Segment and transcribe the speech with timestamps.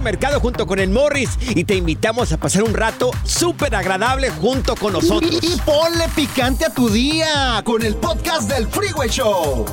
[0.00, 4.74] Mercado junto con el Morris y te invitamos a pasar un rato súper agradable junto
[4.76, 5.38] con nosotros.
[5.42, 9.64] Y, ponle picante a tu día con el podcast del Freeway Show.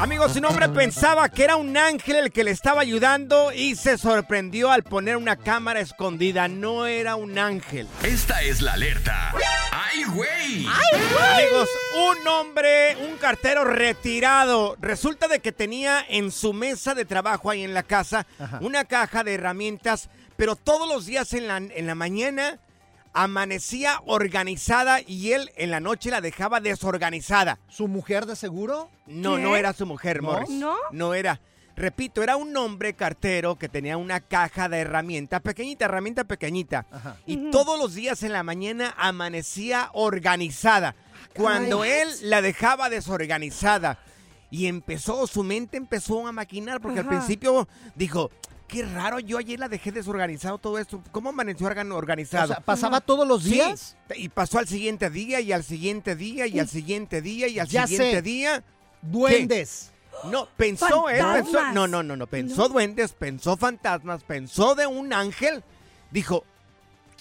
[0.00, 3.98] Amigos, un hombre pensaba que era un ángel el que le estaba ayudando y se
[3.98, 6.46] sorprendió al poner una cámara escondida.
[6.46, 7.88] No era un ángel.
[8.04, 9.34] Esta es la alerta.
[9.72, 10.66] ¡Ay, güey!
[10.66, 17.50] Amigos, un hombre, un cartero retirado, resulta de que tenía en su mesa de trabajo
[17.50, 18.24] ahí en la casa
[18.60, 22.60] una caja de herramientas, pero todos los días en la, en la mañana
[23.18, 27.58] amanecía organizada y él en la noche la dejaba desorganizada.
[27.68, 28.90] ¿Su mujer de seguro?
[29.06, 29.42] No, ¿Qué?
[29.42, 30.30] no era su mujer, ¿No?
[30.30, 30.50] Morris.
[30.50, 30.76] ¿No?
[30.92, 31.40] No era.
[31.74, 36.86] Repito, era un hombre cartero que tenía una caja de herramienta, pequeñita, herramienta pequeñita.
[36.92, 37.16] Ajá.
[37.26, 40.94] Y todos los días en la mañana amanecía organizada.
[41.34, 43.98] Cuando él la dejaba desorganizada.
[44.50, 48.30] Y empezó, su mente empezó a maquinar, porque al principio dijo,
[48.68, 51.02] qué raro, yo ayer la dejé desorganizado todo esto.
[51.10, 52.48] ¿Cómo amaneció O organizado?
[52.48, 53.96] sea, ¿pasaba todos los Sí, días?
[54.14, 57.66] y pasó al siguiente día, y al siguiente día, y al siguiente día, y al
[57.68, 58.22] Ya siguiente sé.
[58.22, 58.62] día.
[59.02, 59.90] Duendes.
[60.24, 61.52] No, pensó, él pensó.
[61.52, 61.74] Fantasmas.
[61.74, 62.26] No, no, no, no.
[62.26, 62.68] Pensó No.
[62.68, 65.62] duendes, pensó fantasmas, pensó de un ángel.
[66.10, 66.44] Dijo,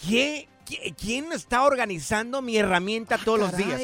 [0.07, 3.79] ¿qué, qué- quién está organizando mi herramienta todos los días?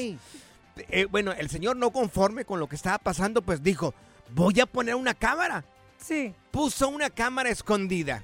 [0.90, 3.94] Eh, bueno, el señor no conforme con lo que estaba pasando, pues dijo,
[4.34, 5.64] voy a poner una cámara.
[6.04, 6.34] Sí.
[6.52, 8.24] Puso una cámara escondida.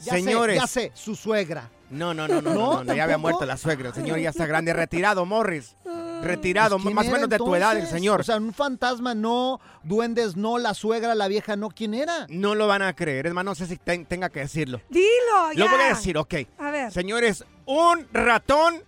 [0.00, 0.54] Ya Señores.
[0.56, 1.70] sé, ya sé, su suegra.
[1.90, 3.88] No, no, no, no, no, ya había muerto la suegra.
[3.88, 5.76] El señor ya está grande, retirado, Morris.
[6.22, 8.20] Retirado, Pues, ¿quién más o menos de tu edad el señor.
[8.20, 11.68] O sea, un fantasma no, duendes no, la suegra, la vieja no.
[11.70, 12.26] ¿Quién era?
[12.28, 14.80] no lo van a creer, más, no sé si ten- tenga que decirlo.
[14.88, 15.08] Dilo,
[15.54, 15.70] Lo ya.
[15.70, 16.34] voy a decir, ok.
[16.58, 16.92] A ver.
[16.92, 18.82] Señores, un ratón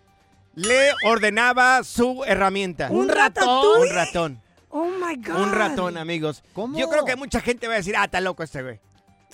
[0.55, 2.89] le ordenaba su herramienta.
[2.91, 3.83] ¿Un ratatouille?
[3.91, 4.43] Un ratón.
[4.73, 5.37] Oh my God.
[5.43, 6.43] Un ratón, amigos.
[6.55, 6.79] ¿Cómo?
[6.79, 8.81] Yo creo que mucha gente va a decir, ah, está loco este güey.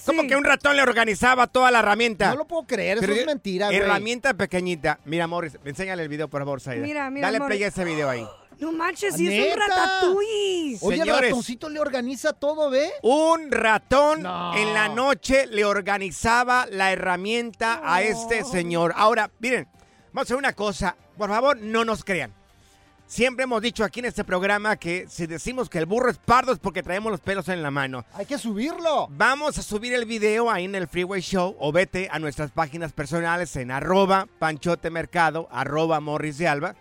[0.05, 0.29] ¿Cómo Sí.
[0.29, 2.31] que un ratón le organizaba toda la herramienta?
[2.31, 3.79] No lo puedo creer, eso Pero es yo- mentira, güey.
[3.79, 5.01] Herramienta pequeñita.
[5.05, 6.83] Mira, Morris, enséñale el video, por favor, Saida.
[6.85, 7.57] Mira, mira, Dale Morris.
[7.57, 8.25] play a ese video ahí.
[8.59, 10.79] No manches, sí es un ratatouille.
[10.81, 11.31] Oye, el Señores.
[11.31, 12.91] ratoncito le organiza todo, ¿ve?
[13.03, 14.57] Un ratón No.
[14.57, 18.93] en la noche le organizaba la herramienta a este señor.
[18.97, 19.69] Ahora, miren,
[20.13, 20.97] vamos a hacer una cosa.
[21.17, 22.35] Por favor, no nos crean.
[23.09, 26.53] Siempre hemos dicho aquí en este programa que si decimos que el burro es pardo
[26.53, 28.05] es porque traemos los pelos en la mano.
[28.13, 29.09] Hay que subirlo.
[29.11, 32.93] Vamos a subir el video ahí en el Freeway Show o vete a nuestras páginas
[32.93, 36.75] personales en arroba panchote mercado, arroba morris de alba.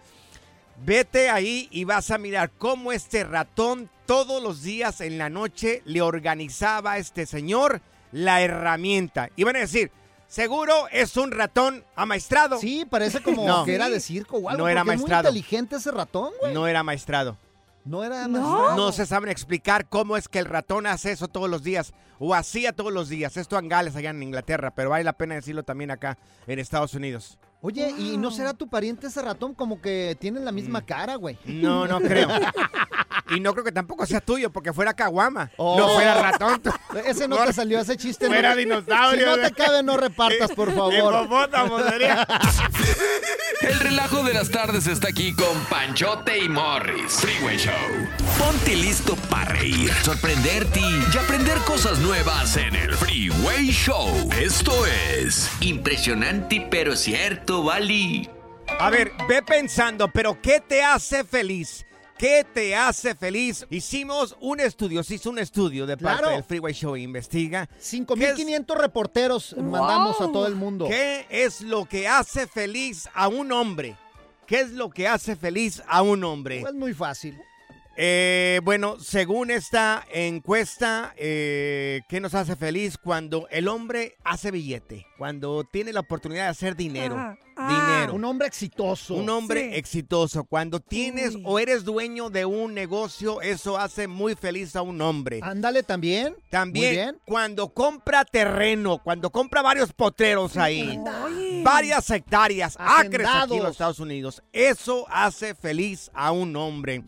[0.86, 5.82] Vete ahí y vas a mirar cómo este ratón todos los días en la noche
[5.86, 7.82] le organizaba a este señor
[8.12, 9.30] la herramienta.
[9.38, 9.92] Y van a decir,
[10.28, 12.60] Seguro es un ratón amaestrado.
[12.60, 13.64] Sí, parece como No.
[13.66, 14.64] que era de circo o algo.
[14.64, 15.24] No era porque es maestrado.
[15.32, 16.54] muy inteligente ese ratón, güey.
[16.54, 17.38] No era maestrado.
[17.86, 18.40] No era No.
[18.42, 18.76] maestrado.
[18.76, 22.36] No se saben explicar cómo es que el ratón hace eso todos los días o
[22.36, 23.38] hacía todos los días.
[23.38, 26.94] Esto en Gales, allá en Inglaterra, pero vale la pena decirlo también acá en Estados
[26.94, 27.38] Unidos.
[27.62, 30.56] Oye, ¿y no será tu pariente ese ratón como que tienen la Mm.
[30.56, 31.38] misma cara, güey?
[31.46, 32.30] No, no creo.
[33.32, 35.52] Y no creo que tampoco sea tuyo, porque fuera caguama.
[35.58, 35.78] Oh.
[35.78, 36.62] No fuera ratón.
[36.62, 36.70] tú.
[37.06, 38.28] Ese no te salió, ese chiste.
[38.28, 38.56] Fuera no.
[38.58, 41.28] dinosaurio, Si no te cabe, no repartas, por favor.
[43.62, 47.14] El relajo de las tardes está aquí con Panchote y Morris.
[47.20, 47.74] Freeway Show.
[48.38, 54.30] Ponte listo para reír, sorprenderte y aprender cosas nuevas en el Freeway Show.
[54.40, 58.30] Esto es impresionante pero cierto, Bali.
[58.80, 61.86] A ver, ve pensando, pero ¿qué te hace feliz?
[62.18, 63.66] ¿Qué te hace feliz?
[63.70, 66.36] Hicimos un estudio, se hizo un estudio de parte Claro.
[66.36, 67.70] del Freeway Show Investiga.
[67.80, 70.88] 5.500 reporteros mandamos a todo el mundo.
[70.88, 73.96] ¿Qué es lo que hace feliz a un hombre?
[74.48, 76.62] ¿Qué es lo que hace feliz a un hombre?
[76.62, 77.40] Pues muy fácil.
[78.00, 82.96] Eh, bueno, según esta encuesta, eh, ¿qué nos hace feliz?
[82.96, 87.16] Cuando el hombre hace billete, cuando tiene la oportunidad de hacer dinero.
[87.18, 87.36] Ah.
[87.58, 88.14] Dinero.
[88.14, 89.16] Un hombre exitoso.
[89.16, 89.76] Un hombre Sí.
[89.78, 90.44] exitoso.
[90.44, 91.42] Cuando tienes Uy.
[91.44, 95.40] o eres dueño de un negocio, eso hace muy feliz a un hombre.
[95.42, 96.36] Ándale también.
[96.52, 97.20] También Muy bien.
[97.26, 101.00] cuando compra terreno, cuando compra varios potreros ahí,
[101.64, 103.58] varias hectáreas, acres aquí en Hacendados.
[103.64, 107.04] los Estados Unidos, eso hace feliz a un hombre.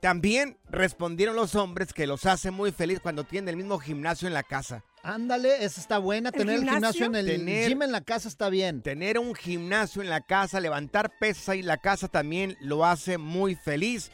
[0.00, 4.34] También respondieron los hombres que los hace muy feliz cuando tienen el mismo gimnasio en
[4.34, 4.82] la casa.
[5.02, 6.32] Ándale, esa está buena.
[6.32, 8.80] Tener el gimnasio, en el Tener- gym en la casa está bien.
[8.82, 13.18] Tener un gimnasio en la casa, levantar pesas ahí en la casa también lo hace
[13.18, 14.10] muy feliz.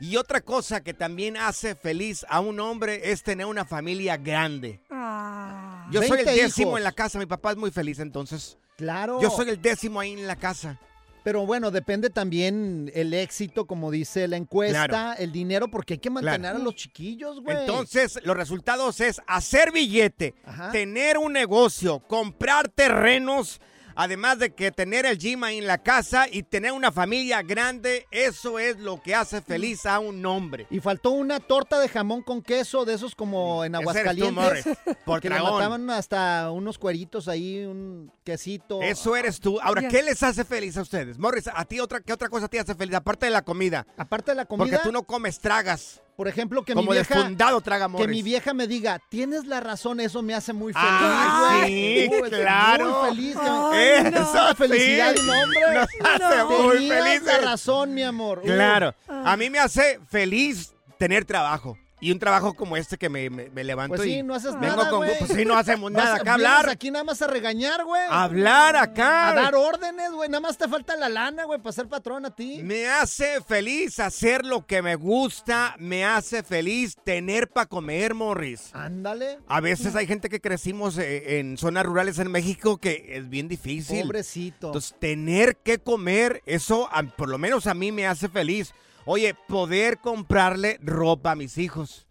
[0.00, 4.80] Y otra cosa que también hace feliz a un hombre es tener una familia grande.
[4.90, 5.88] Ah.
[5.90, 6.80] Yo soy el 20 décimo hijos.
[6.80, 8.58] en la casa, mi papá es muy feliz entonces.
[8.76, 9.20] Claro.
[9.22, 10.78] Yo soy el décimo ahí en la casa.
[11.26, 15.18] Pero bueno, depende también el éxito, como dice la encuesta, Claro.
[15.20, 16.58] el dinero, porque hay que mantener Claro.
[16.58, 17.56] a los chiquillos, güey.
[17.62, 20.70] Entonces, los resultados es hacer billete, Ajá.
[20.70, 23.60] tener un negocio, comprar terrenos,
[23.96, 28.06] además de que tener el gym ahí en la casa y tener una familia grande,
[28.10, 30.66] eso es lo que hace feliz a un hombre.
[30.70, 33.98] Y faltó una torta de jamón con queso, de esos como en Ese eres tú,
[33.98, 34.66] Aguascalientes.
[34.66, 38.82] Morris, por que le mataban hasta unos cueritos ahí, un quesito.
[38.82, 39.58] Eso eres tú.
[39.60, 39.88] Ahora.
[39.88, 41.18] ¿qué les hace feliz a ustedes?
[41.18, 42.94] Morris, ¿a ti otra, qué otra cosa te hace feliz?
[42.94, 43.86] Aparte de la comida.
[43.96, 46.02] Aparte de la comida, Porque tú no comes, tragas.
[46.16, 47.30] Por ejemplo, que Como mi vieja...
[47.62, 47.88] traga.
[47.94, 50.88] Que mi vieja me diga, tienes la razón, eso me hace muy feliz.
[50.88, 52.08] Ah, güey".
[52.08, 53.02] sí, Uy, claro.
[53.02, 53.36] Muy feliz.
[53.38, 54.22] Ay, no.
[54.22, 55.22] Esa felicidad sí.
[55.22, 55.60] de un hombre.
[55.74, 57.26] Nos hace muy Tenías felices.
[57.26, 58.42] la razón, mi amor.
[58.42, 58.94] Claro.
[59.08, 61.76] A mí me hace feliz tener trabajo.
[61.98, 64.52] Y un trabajo como este que me, me- me levanto Pues y sí, no haces
[64.60, 65.06] vengo nada, con.
[65.18, 66.16] Pues sí, no hacemos nada.
[66.16, 66.68] Acá hablar.
[66.68, 68.02] aquí nada más a regañar, güey.
[68.10, 69.30] Hablar acá.
[69.30, 70.28] A dar órdenes, güey.
[70.28, 72.60] Nada más te falta la lana, güey, para ser patrón a ti.
[72.62, 75.74] Me hace feliz hacer lo que me gusta.
[75.78, 78.70] Me hace feliz tener para comer, Morris.
[78.74, 79.38] Ándale.
[79.48, 83.48] A veces hay gente que crecimos eh, en zonas rurales en México que es bien
[83.48, 84.02] difícil.
[84.02, 84.66] Pobrecito.
[84.66, 88.74] Entonces, tener que comer, eso por lo menos a mí me hace feliz.
[89.08, 92.08] Oye, poder comprarle ropa a mis hijos.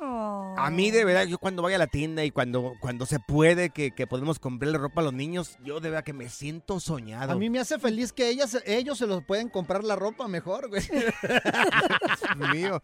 [0.00, 0.54] Oh.
[0.56, 3.68] A mí de verdad, yo cuando voy a la tienda y cuando, cuando se puede
[3.68, 7.32] que, que podemos comprarle ropa a los niños, yo de verdad que me siento soñado.
[7.32, 10.70] a mí me hace feliz que ellas, ellos se los pueden comprar la ropa mejor,
[10.70, 10.82] güey.
[12.52, 12.80] Mío.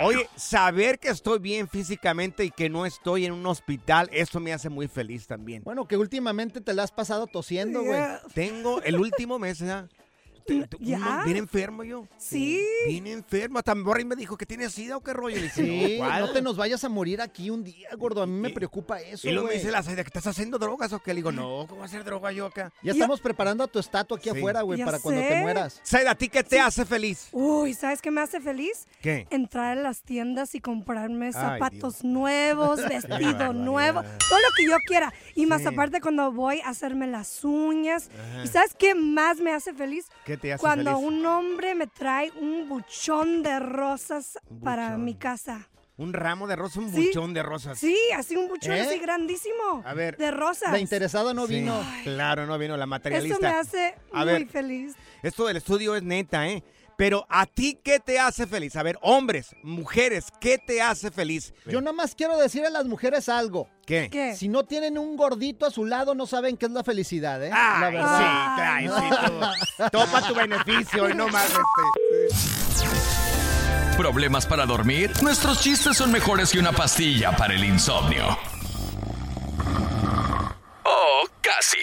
[0.00, 4.52] Oye, saber que estoy bien físicamente y que no estoy en un hospital, eso me
[4.52, 5.62] hace muy feliz también.
[5.62, 8.00] Bueno, que últimamente te la has pasado tosiendo, güey.
[8.34, 9.88] Tengo el último mes, ¿ya?
[10.44, 10.98] Te- te- ¿Ya?
[10.98, 12.06] uno Bien enfermo yo.
[12.18, 12.60] Sí.
[12.86, 13.58] Bien enfermo.
[13.58, 15.36] Hasta Morris me dijo que tiene sida o qué rollo.
[15.36, 16.20] Le dije, Sí, "No, ¿cuál?".
[16.20, 18.22] no te nos vayas a morir aquí un día, gordo.
[18.22, 20.92] A mí me preocupa eso, Y luego me dice la Zaida, ¿que estás haciendo drogas
[20.92, 21.12] o qué?
[21.12, 22.72] Le digo, no, ¿cómo hacer droga yo acá?
[22.82, 24.36] Ya estamos preparando a tu estatua aquí Sí.
[24.36, 25.80] afuera, güey, para cuando te mueras.
[25.86, 27.28] Zaida, ¿a ti qué te hace feliz?
[27.32, 28.86] Uy, ¿sabes qué me hace feliz?
[29.00, 29.26] ¿Qué?
[29.30, 35.12] Entrar a las tiendas y comprarme zapatos nuevos, vestido nuevo, todo lo que yo quiera.
[35.34, 38.10] Y más aparte cuando voy a hacerme las uñas.
[38.12, 38.44] Ajá.
[38.44, 40.06] ¿Y sabes qué más me hace feliz?
[40.24, 41.06] ¿Qué te hace Cuando feliz?
[41.08, 45.68] un hombre me trae un buchón de rosas para mi casa.
[45.96, 47.06] Un ramo de rosas, un Sí.
[47.06, 47.78] buchón de rosas.
[47.78, 48.80] Sí, así un buchón ¿Eh?
[48.80, 49.82] así grandísimo.
[49.84, 50.16] A ver.
[50.16, 50.72] De rosas.
[50.72, 51.80] La interesada no Sí, vino.
[52.02, 53.34] Claro, no vino la materialista.
[53.36, 54.48] Eso me hace A muy ver.
[54.48, 54.96] feliz.
[55.22, 56.64] Esto del estudio es neta, ¿eh?
[56.96, 58.76] Pero a ti, ¿qué te hace feliz?
[58.76, 61.52] A ver, hombres, mujeres, ¿qué te hace feliz?
[61.66, 63.68] Yo nada más quiero decir a las mujeres algo.
[63.84, 64.08] ¿Qué?
[64.10, 64.36] ¿Qué?
[64.36, 67.50] Si no tienen un gordito a su lado, no saben qué es la felicidad, ¿eh?
[67.50, 68.18] la Ay, verdad.
[68.18, 69.88] sí, ay, sí, tú.
[69.90, 71.64] Toma tu beneficio y no más este.
[73.96, 75.12] ¿Problemas para dormir?
[75.22, 78.38] Nuestros chistes son mejores que una pastilla para el insomnio.
[80.84, 81.78] Oh, casi.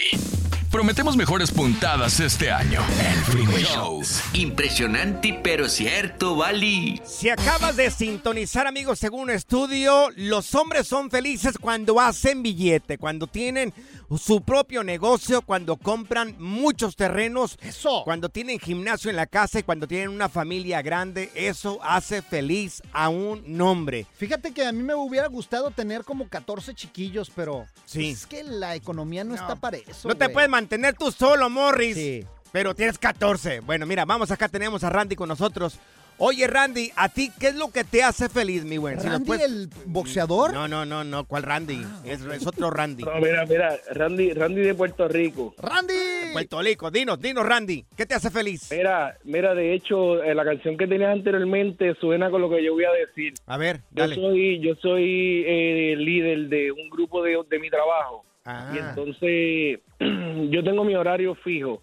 [0.72, 2.80] Prometemos mejores puntadas este año.
[3.06, 4.02] El Freeway Show.
[4.32, 7.02] Impresionante, pero cierto, Bali.
[7.04, 12.98] Si acabas de sintonizar, amigos, según un estudio, los hombres son felices cuando hacen billete,
[12.98, 13.74] cuando tienen
[14.18, 18.04] su propio negocio, cuando compran muchos terrenos, Eso.
[18.06, 21.32] cuando tienen gimnasio en la casa y cuando tienen una familia grande.
[21.36, 24.06] Eso hace feliz a un hombre.
[24.18, 28.10] Fíjate que a mí me hubiera gustado tener como 14 chiquillos, pero Sí.
[28.12, 30.08] es que la economía no, está para eso.
[30.08, 30.34] No te güey.
[30.34, 31.96] puedes mantener tú solo, Morris.
[31.96, 32.24] Sí.
[32.52, 33.62] Pero tienes 14.
[33.62, 35.80] Bueno, mira, vamos acá, tenemos a Randy con nosotros.
[36.24, 39.00] Oye, Randy, ¿a ti qué es lo que te hace feliz, mi buen?
[39.00, 40.54] Si nos ¿Randy, puedes- el boxeador?
[40.54, 41.84] No, no, no, no, ¿cuál Randy?
[42.06, 43.04] Es, es otro Randy.
[43.04, 45.56] No, mira, mira, Randy, Randy de Puerto Rico.
[45.58, 45.94] ¡Randy!
[46.34, 48.68] Puerto Rico, dinos, dinos, Randy, ¿qué te hace feliz?
[48.70, 52.74] Mira, mira, de hecho, eh, la canción que tenías anteriormente suena con lo que yo
[52.74, 53.34] voy a decir.
[53.48, 58.26] A ver, Yo soy, yo soy eh, líder de un grupo de, de mi trabajo.
[58.46, 58.72] Ah.
[58.74, 59.80] Y entonces
[60.50, 61.82] yo tengo mi horario fijo.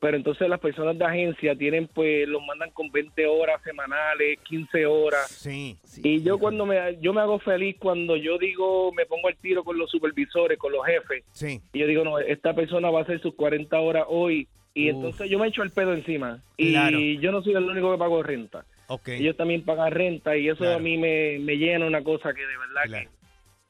[0.00, 4.86] Pero entonces las personas de agencia tienen, pues, los mandan con 20 horas semanales, 15
[4.86, 5.26] horas.
[5.28, 5.76] Sí.
[6.04, 9.64] y yo cuando me, yo me hago feliz cuando yo digo, me pongo al tiro
[9.64, 11.24] con los supervisores, con los jefes.
[11.32, 11.60] Sí.
[11.72, 14.46] Y yo digo, no, esta persona va a hacer sus 40 horas hoy.
[14.72, 14.94] Y Uf.
[14.96, 16.44] entonces yo me echo el pedo encima.
[16.56, 16.96] Y Claro.
[17.00, 18.64] yo no soy el único que pago renta.
[18.86, 19.08] Ok.
[19.08, 20.76] Ellos también pagan renta y eso Claro.
[20.76, 23.10] a mí me, me llena una cosa que de verdad Claro.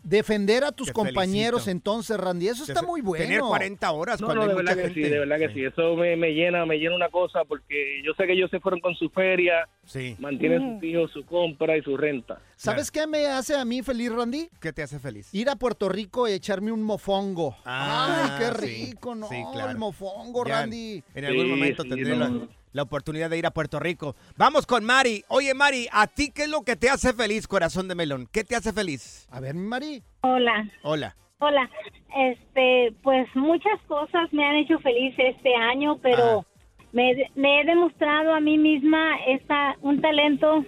[0.02, 1.70] Defender a tus Te compañeros felicito.
[1.72, 3.24] entonces, Randy, eso está muy bueno.
[3.24, 4.20] Tener 40 horas.
[4.20, 5.64] No, cuando no, de hay verdad mucha que sí, de verdad que sí.
[5.64, 8.80] Eso me, me llena, me llena una cosa porque yo sé que ellos se fueron
[8.80, 10.16] con su feria, Sí.
[10.18, 12.40] mantienen sus hijos, su compra y su renta.
[12.56, 14.48] ¿Sabes qué me hace a mí feliz, Randy?
[14.60, 15.34] ¿Qué te hace feliz?
[15.34, 17.56] Ir a Puerto Rico y echarme un mofongo.
[17.64, 18.86] Ah, Ay, qué sí.
[18.86, 19.28] rico, ¿no?
[19.28, 19.70] Sí, claro.
[19.70, 21.02] El mofongo, Ya Randy.
[21.14, 22.28] En algún Sí, momento sí, tendré no.
[22.28, 24.14] la, la oportunidad de ir a Puerto Rico.
[24.36, 25.24] Vamos con Mari.
[25.28, 28.28] Oye, Mari, ¿a ti qué es lo que te hace feliz, corazón de melón?
[28.32, 29.26] ¿Qué te hace feliz?
[29.30, 30.02] A ver, mi Mari.
[30.22, 31.16] Hola, Hola.
[31.38, 31.68] hola.
[32.16, 36.44] Este, pues muchas cosas me han hecho feliz este año, pero
[36.92, 40.64] me, me he demostrado a mí misma esta, un talento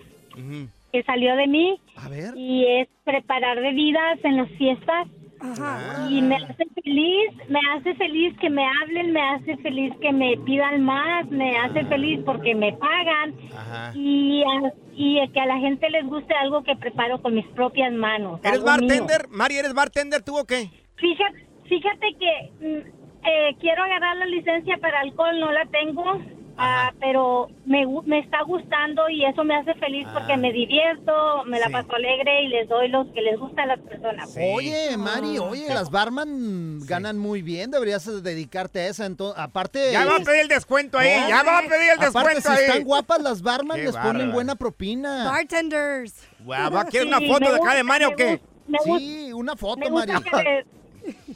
[0.93, 2.35] que salió de mí A ver.
[2.37, 5.07] y es preparar bebidas en las fiestas.
[5.43, 6.07] Ah.
[6.11, 10.37] Y me hace feliz, me hace feliz que me hablen, me hace feliz que me
[10.45, 13.93] pidan más, me hace feliz porque me pagan Ajá.
[13.95, 17.93] y, a- y que a la gente les guste algo que preparo con mis propias
[17.93, 18.41] manos.
[18.43, 18.67] ¿Eres mío.
[18.67, 19.29] bartender?
[19.31, 20.69] Mari, ¿eres bartender tú o qué?
[20.97, 26.21] Fíjate, fíjate que mm, eh, quiero agarrar la licencia para alcohol, no la tengo,
[26.63, 31.59] ah, pero me, me está gustando y eso me hace feliz porque me divierto, me
[31.59, 31.69] la Ah.
[31.69, 31.73] Sí.
[31.73, 34.33] paso alegre y les doy lo que les gusta a las personas.
[34.33, 34.41] Sí.
[34.55, 37.71] Oye, Mari, oye, las barman ganan muy bien.
[37.71, 39.07] Deberías dedicarte a esa.
[39.07, 39.93] Entonces, aparte.
[39.93, 41.21] Ya va a pedir el descuento ahí.
[41.21, 42.65] No, ya va a pedir el aparte, descuento si ahí.
[42.67, 45.25] están guapas las barman, Qué les ponen buena propina.
[45.31, 46.15] Bartenders.
[46.41, 48.41] Guau, ¿va a querer Sí, una foto de acá de gusta, Mari o qué?
[48.69, 50.25] gusta, Sí, una foto, gusta Mari.
[50.31, 51.30] que les, Ajá.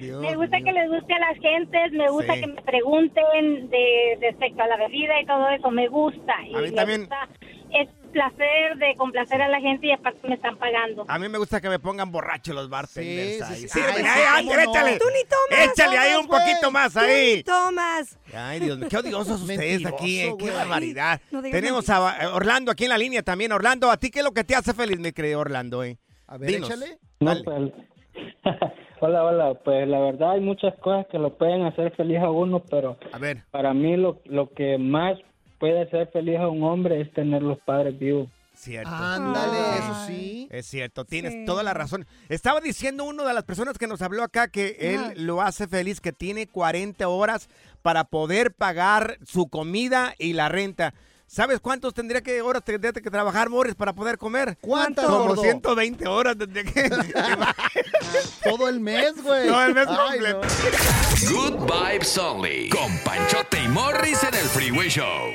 [0.00, 0.64] Dios me gusta mío.
[0.66, 2.40] que les guste a las gentes, me gusta Sí.
[2.40, 6.34] que me pregunten de respecto a la bebida y todo eso, me gusta.
[6.46, 7.00] Y A mí me también.
[7.02, 7.28] gusta-
[7.70, 11.04] es placer de complacer a la gente y aparte me están pagando.
[11.08, 13.80] A mí me gusta que me pongan borrachos los bartenders Sí, sí, sí.
[13.84, 14.98] Ay, ay, sí, ay, échale.
[14.98, 17.42] Tú ni tomas, Échale ahí un poquito más ahí.
[17.42, 18.18] Tomas.
[18.34, 21.20] Ay, Dios mío, qué odiosos ustedes aquí, eh, qué barbaridad.
[21.30, 23.52] No Tenemos a Orlando aquí en la línea también.
[23.52, 25.84] Orlando, ¿a ti qué es lo que te hace feliz, mi querido Orlando?
[25.84, 25.98] Eh?
[26.26, 26.70] A ver, Dinos.
[26.70, 26.98] échale.
[27.20, 27.34] No,
[29.00, 29.54] hola, hola.
[29.64, 33.18] Pues la verdad hay muchas cosas que lo pueden hacer feliz a uno, pero A
[33.18, 33.42] ver.
[33.50, 35.18] para mí lo, lo que más
[35.58, 38.28] puede hacer feliz a un hombre es tener los padres vivos.
[38.54, 38.90] Cierto.
[38.90, 39.78] Ándale, Ay.
[39.78, 40.48] eso sí.
[40.50, 41.44] Es cierto, tienes Sí.
[41.44, 42.06] toda la razón.
[42.28, 45.12] Estaba diciendo uno de las personas que nos habló acá que Ajá.
[45.12, 47.48] él lo hace feliz, que tiene 40 horas
[47.82, 50.92] para poder pagar su comida y la renta.
[51.30, 54.56] ¿Sabes cuántos tendría que horas tendría que trabajar Morris para poder comer?
[54.62, 55.42] ¿Cuántas, Como gordo?
[55.42, 56.90] 120 horas desde que
[58.44, 59.46] Todo el mes, güey.
[59.46, 60.40] Todo el mes Ay, completo.
[60.40, 61.34] no.
[61.34, 62.70] Good Vibes Only.
[62.70, 65.34] Con Panchote y Morris en el Freeway Show.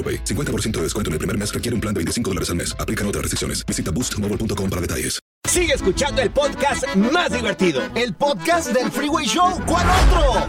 [0.01, 0.23] AroPay.
[0.25, 2.75] 50% de descuento en el primer mes requiere un plan de 25 dólares al mes.
[2.79, 3.63] Aplican otras restricciones.
[3.65, 5.19] Visita boostmobile.com para detalles.
[5.47, 7.81] Sigue escuchando el podcast más divertido.
[7.95, 9.59] El podcast del Freeway Show.
[9.65, 10.47] ¿Cuál otro?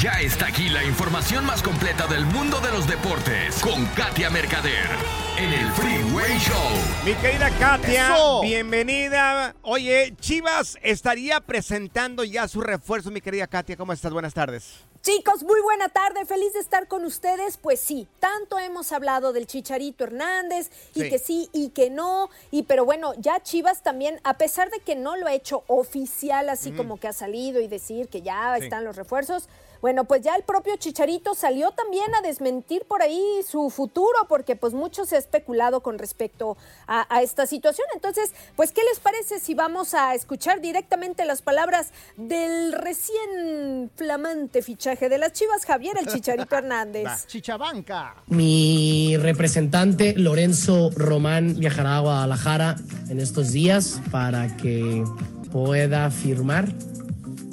[0.00, 5.27] Ya está aquí la información más completa del mundo de los deportes con Katia Mercader
[5.38, 6.56] en el Freeway Show.
[7.04, 8.40] Mi querida Katia, Eso.
[8.40, 9.54] bienvenida.
[9.62, 13.76] Oye, Chivas estaría presentando ya su refuerzo, mi querida Katia.
[13.76, 14.12] ¿Cómo estás?
[14.12, 14.74] Buenas tardes.
[15.00, 17.56] Chicos, muy buena tarde, feliz de estar con ustedes.
[17.56, 21.08] Pues sí, tanto hemos hablado del Chicharito Hernández y Sí.
[21.10, 24.96] que sí y que no, y pero bueno, ya Chivas también, a pesar de que
[24.96, 26.76] no lo ha hecho oficial, así Mm.
[26.76, 28.64] como que ha salido y decir que ya Sí.
[28.64, 29.48] están los refuerzos,
[29.80, 34.56] bueno, pues ya el propio Chicharito salió también a desmentir por ahí su futuro, porque
[34.56, 36.56] pues mucho se especulado con respecto
[36.86, 37.86] a, a esta situación.
[37.94, 44.62] Entonces, pues, ¿qué les parece si vamos a escuchar directamente las palabras del recién flamante
[44.62, 47.26] fichaje de las Chivas, Javier el Chicharito Hernández?
[47.26, 48.16] Chichabanca.
[48.26, 52.76] Mi representante Lorenzo Román viajará a Guadalajara
[53.08, 55.04] en estos días para que
[55.52, 56.68] pueda firmar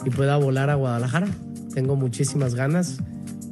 [0.05, 1.27] y pueda volar a Guadalajara.
[1.73, 2.97] Tengo muchísimas ganas.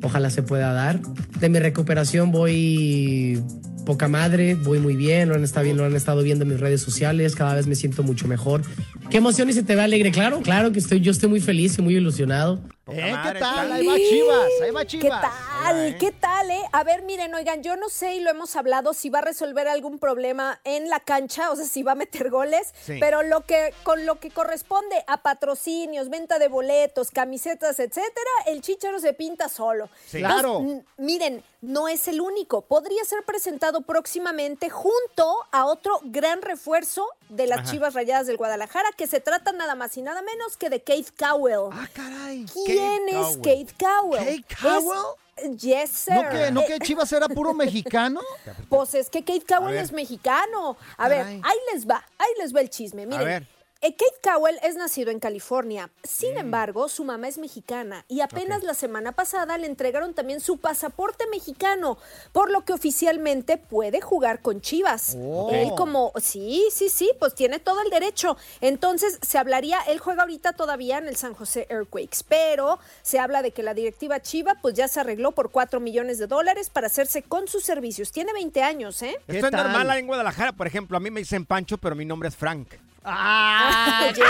[0.01, 1.00] Ojalá se pueda dar.
[1.39, 3.42] De mi recuperación voy
[3.86, 6.60] poca madre, voy muy bien, lo han estado, bien, lo han estado viendo en mis
[6.60, 8.62] redes sociales, cada vez me siento mucho mejor.
[9.10, 10.12] ¿Qué emoción y se te ve alegre?
[10.12, 12.60] Claro, claro que estoy, yo estoy muy feliz y muy ilusionado.
[12.88, 13.13] ¿Eh?
[13.24, 13.72] ¿Qué tal?
[13.72, 15.22] Ahí va Chivas, ahí va ¿Qué Chivas.
[15.22, 15.98] tal?
[15.98, 16.60] ¿Qué tal, eh?
[16.74, 19.68] A ver, miren, oigan, yo no sé y lo hemos hablado si va a resolver
[19.70, 22.96] algún problema en la cancha, o sea, si va a meter goles, Sí.
[23.00, 28.62] pero lo que con lo que corresponde a patrocinios, venta de boletos, camisetas, etcétera, el
[28.62, 29.88] Chicharo se pinta solo.
[30.06, 30.17] Sí.
[30.17, 30.84] Entonces, Claro.
[30.98, 32.62] miren, no es el único.
[32.62, 37.71] Podría ser presentado próximamente junto a otro gran refuerzo de las Ajá.
[37.71, 41.10] Chivas Rayadas del Guadalajara, que se trata nada más y nada menos que de Keith
[41.17, 41.69] Cowell.
[41.71, 42.45] Ah, caray.
[42.65, 43.41] ¿Quién es Cowell.
[43.41, 44.26] Keith Cowell?
[44.26, 45.58] ¿Keith Es- Cowell?
[45.58, 46.13] Yes, sir.
[46.13, 48.21] ¿No que, ¿No que Eh, Chivas era puro mexicano?
[48.69, 49.84] Pues es que Kate Cowell ver.
[49.84, 50.78] es mexicano.
[50.97, 51.41] A ver, Caray.
[51.43, 53.08] ahí les va, ahí les va el chisme.
[53.08, 53.43] Miren, ver.
[53.43, 53.47] eh,
[53.91, 55.89] Kate Cowell es nacido en California.
[56.04, 60.58] Sin embargo, su mamá es mexicana y apenas la semana pasada le entregaron también su
[60.58, 61.98] pasaporte mexicano,
[62.32, 65.17] por lo que oficialmente puede jugar con Chivas.
[65.19, 65.50] Oh.
[65.52, 68.38] Él como, sí, sí, sí, pues tiene todo el derecho.
[68.62, 73.41] Entonces se hablaría, él juega ahorita todavía en el San José Earthquakes, pero se habla
[73.41, 76.88] de que la directiva Chiva pues ya se arregló por 4 millones de dólares para
[76.88, 78.13] hacerse con sus servicios.
[78.13, 79.19] Tiene 20 años, ¿eh?
[79.28, 80.96] Esto es normal ahí en Guadalajara, por ejemplo.
[80.96, 82.69] A mí me dicen Pancho, pero mi nombre es Frank.
[83.06, 84.10] ¡Ah!
[84.13, 84.26] Yes.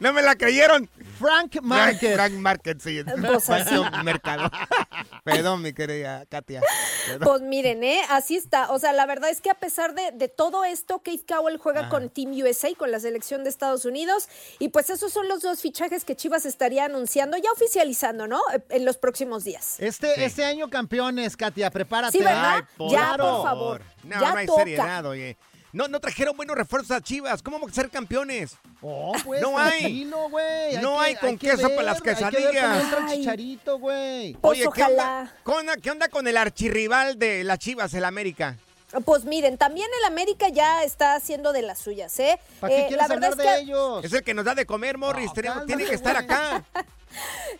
[0.00, 0.88] ¿No me la creyeron?
[1.18, 2.14] Frank Market.
[2.14, 3.02] Frank, Market, sí.
[3.04, 3.74] Pues así.
[4.04, 4.50] Mercado.
[5.24, 6.60] Perdón, mi querida Katia.
[7.06, 7.28] Perdón.
[7.28, 8.00] Pues miren, ¿eh?
[8.08, 8.70] así está.
[8.70, 11.80] O sea, la verdad es que a pesar de, de todo esto, Keith Cowell juega
[11.82, 11.88] Ajá.
[11.90, 14.28] con Team USA, con la selección de Estados Unidos.
[14.60, 18.40] Y pues esos son los dos fichajes que Chivas estaría anunciando, ya oficializando, ¿no?
[18.52, 19.76] Eh, En los próximos días.
[19.80, 22.16] Este, este año campeones, Katia, prepárate.
[22.18, 22.64] Sí, ¿verdad?
[22.78, 23.24] Ay, Ya, claro.
[23.36, 23.82] por favor.
[24.04, 24.58] No, ya no hay toca.
[24.60, 25.36] seriedad, oye.
[25.72, 27.42] No, no trajeron buenos refuerzos a Chivas.
[27.42, 28.56] ¿Cómo vamos a ser campeones?
[28.80, 30.04] Oh, pues, no hay.
[30.04, 30.28] No
[30.98, 32.82] que- hay con que queso para las ver, Hay que quesadillas.
[33.12, 34.34] el güey.
[34.40, 35.34] Pues Oye, ¿qué onda, ojalá.
[35.44, 38.56] qué onda- qué onda con el archirrival de las Chivas, el América?
[39.04, 42.40] Pues miren, también el América ya está haciendo de las suyas, ¿eh?
[42.60, 44.04] ¿Para qué Eh, quieres la verdad hablar es de que ellos?
[44.06, 45.30] Es el que nos da de comer, Morris.
[45.34, 46.64] Tenemos- tiene que estar acá.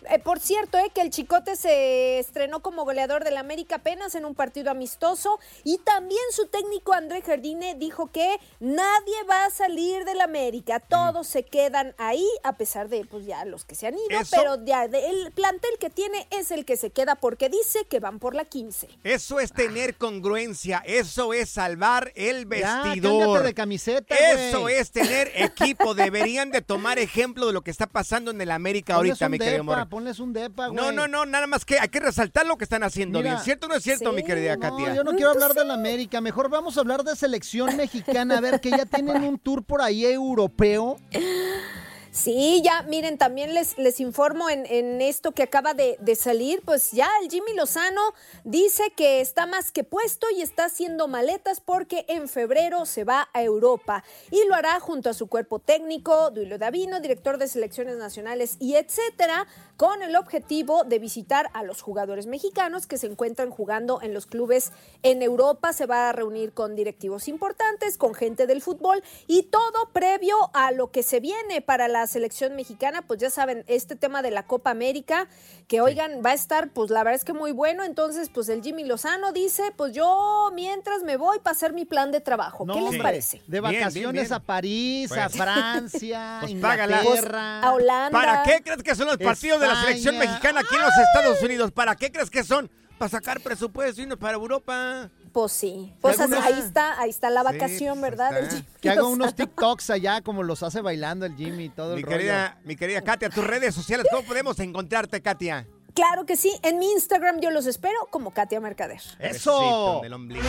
[0.09, 4.25] Eh, por cierto, eh, que el Chicote se estrenó como goleador del América apenas en
[4.25, 10.05] un partido amistoso y también su técnico André Jardine dijo que nadie va a salir
[10.05, 13.95] del América, todos se quedan ahí a pesar de pues ya los que se han
[13.95, 17.49] ido, Eso- pero ya de- el plantel que tiene es el que se queda porque
[17.49, 18.87] dice que van por la 15.
[19.03, 20.81] Eso es tener congruencia.
[20.85, 23.43] Eso es salvar el vestidor.
[23.43, 25.93] de camiseta, Eso es tener equipo.
[25.95, 30.19] Deberían de tomar ejemplo de lo que está pasando en el América ahorita, mi ponles
[30.19, 30.75] un depa, güey.
[30.75, 33.31] No, no, no, nada más que hay que resaltar lo que están haciendo Mira.
[33.31, 33.43] bien.
[33.43, 34.95] ¿Cierto o no es cierto, mi querida No, Katia?
[34.95, 38.59] yo no quiero hablar del América, mejor vamos a hablar de selección mexicana, a ver
[38.59, 40.97] que ya tienen un tour por ahí europeo.
[42.11, 46.61] Sí, ya, miren, también les, les informo en, en esto que acaba de, de salir,
[46.65, 48.01] pues ya el Jimmy Lozano
[48.43, 53.29] dice que está más que puesto y está haciendo maletas porque en febrero se va
[53.33, 57.97] a Europa y lo hará junto a su cuerpo técnico, Duilio Davino, director de selecciones
[57.97, 59.45] nacionales y etcétera,
[59.77, 64.25] con el objetivo de visitar a los jugadores mexicanos que se encuentran jugando en los
[64.25, 64.71] clubes
[65.03, 65.73] en Europa.
[65.73, 70.71] Se va a reunir con directivos importantes, con gente del fútbol y todo previo a
[70.71, 73.01] lo que se viene para la selección mexicana.
[73.01, 75.27] Pues ya saben, este tema de la Copa América,
[75.67, 77.83] que oigan, va a estar, pues la verdad es que muy bueno.
[77.83, 82.11] Entonces, pues el Jimmy Lozano dice, pues yo mientras me voy para hacer mi plan
[82.11, 82.65] de trabajo.
[82.65, 83.37] ¿Qué les parece?
[83.47, 84.33] De Bien, bien, vacaciones bien.
[84.33, 86.51] a París, a Pues- Francia, Pues.
[86.51, 87.61] Inglaterra.
[87.61, 88.11] A Holanda.
[88.11, 91.41] ¿Para qué crees que son los partidos de la selección mexicana aquí en los Estados
[91.41, 91.71] Unidos?
[91.71, 92.69] ¿Para qué crees que son?
[92.97, 95.09] Para sacar presupuesto y irnos para Europa.
[95.41, 95.93] Pues sí.
[96.01, 98.27] Pues ahí está, ahí está la Sí, vacación, pues, ¿verdad?
[98.31, 98.41] está.
[98.41, 101.93] del Jimmy Que haga unos TikToks allá como los hace bailando el Jimmy y todo
[101.95, 102.17] Mi el rollo.
[102.17, 105.65] querida, mi querida Katia, tus redes sociales, ¿cómo podemos encontrarte, Katia?
[105.93, 106.51] Claro que sí.
[106.61, 109.01] En mi Instagram yo los espero como Katia Mercader.
[109.19, 109.99] ¡Eso!
[109.99, 110.47] en el ombligo.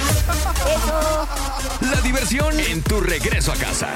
[1.91, 3.89] La diversión en tu regreso a casa.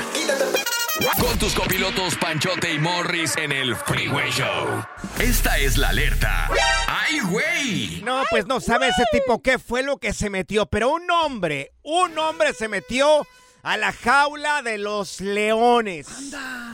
[1.21, 4.85] Con tus copilotos Panchote y Morris en el Freeway Show.
[5.19, 6.49] Esta es la alerta.
[6.87, 8.03] ¡Ay, güey!
[8.05, 11.73] No, pues no sabe ese tipo qué fue lo que se metió, pero un hombre,
[11.83, 13.27] un hombre se metió
[13.65, 16.07] a la jaula de los leones.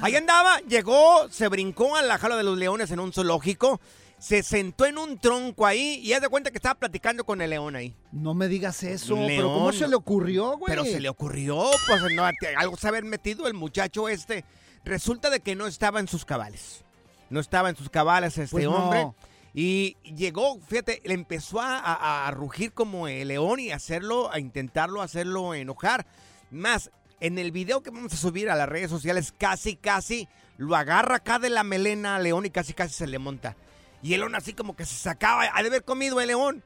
[0.02, 3.80] Ahí andaba, llegó, se brincó a la jaula de los leones en un zoológico,
[4.20, 7.50] se sentó en un tronco ahí y haz de cuenta que estaba platicando con el
[7.50, 7.94] león ahí.
[8.12, 10.70] No me digas eso, pero ¿cómo se le ocurrió, güey?
[10.70, 12.22] Pero se le ocurrió, pues no,
[12.59, 14.44] algo se haber metido el muchacho este.
[14.85, 16.85] Resulta de que no estaba en sus cabales.
[17.30, 18.76] No estaba en sus cabales este Pues no.
[18.76, 19.09] hombre.
[19.54, 24.38] Y llegó, fíjate, le empezó a, a- a rugir como el león y hacerlo, a
[24.38, 26.06] intentarlo hacerlo enojar.
[26.50, 30.76] Más, en el video que vamos a subir a las redes sociales, casi, casi lo
[30.76, 33.56] agarra acá de la melena al león y casi, casi se le monta.
[34.02, 36.62] Y el león así como que se sacaba, ha de haber comido el león.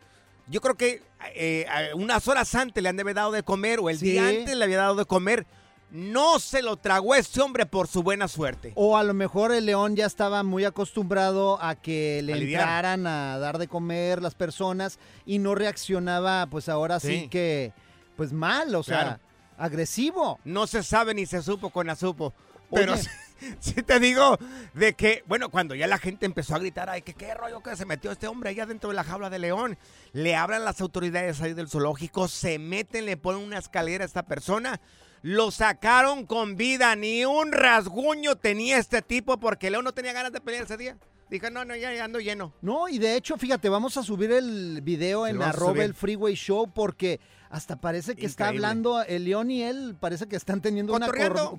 [0.46, 1.02] Yo creo que
[1.34, 4.10] eh, unas horas antes le han de haber dado de comer o el Sí.
[4.12, 5.46] día antes le había dado de comer.
[5.90, 8.72] No se lo tragó este hombre por su buena suerte.
[8.74, 13.06] O a lo mejor el león ya estaba muy acostumbrado a que le A entraran
[13.06, 17.28] a dar de comer las personas y no reaccionaba, pues ahora sí, Sí.
[17.28, 17.72] que,
[18.16, 19.20] pues mal, o sea,
[19.56, 20.40] agresivo.
[20.44, 22.34] No se sabe ni se supo con la supo.
[22.72, 23.02] Pero Oye.
[23.60, 24.38] sí, te digo
[24.74, 27.76] de que, bueno, cuando ya la gente empezó a gritar, ay, que qué rollo que
[27.76, 29.78] se metió este hombre allá dentro de la jaula de león.
[30.12, 34.24] Le hablan las autoridades ahí del zoológico, se meten, le ponen una escalera a esta
[34.24, 34.80] persona.
[35.22, 40.32] Lo sacaron con vida, ni un rasguño tenía este tipo porque León no tenía ganas
[40.32, 40.98] de pelear ese día.
[41.30, 42.52] Dije, no, no, ya, ya ando lleno.
[42.60, 46.70] No, y de hecho, fíjate, vamos a subir el video en arroba el Freeway Show
[46.72, 47.20] porque
[47.54, 51.08] hasta parece que está hablando el león y él, parece que están teniendo una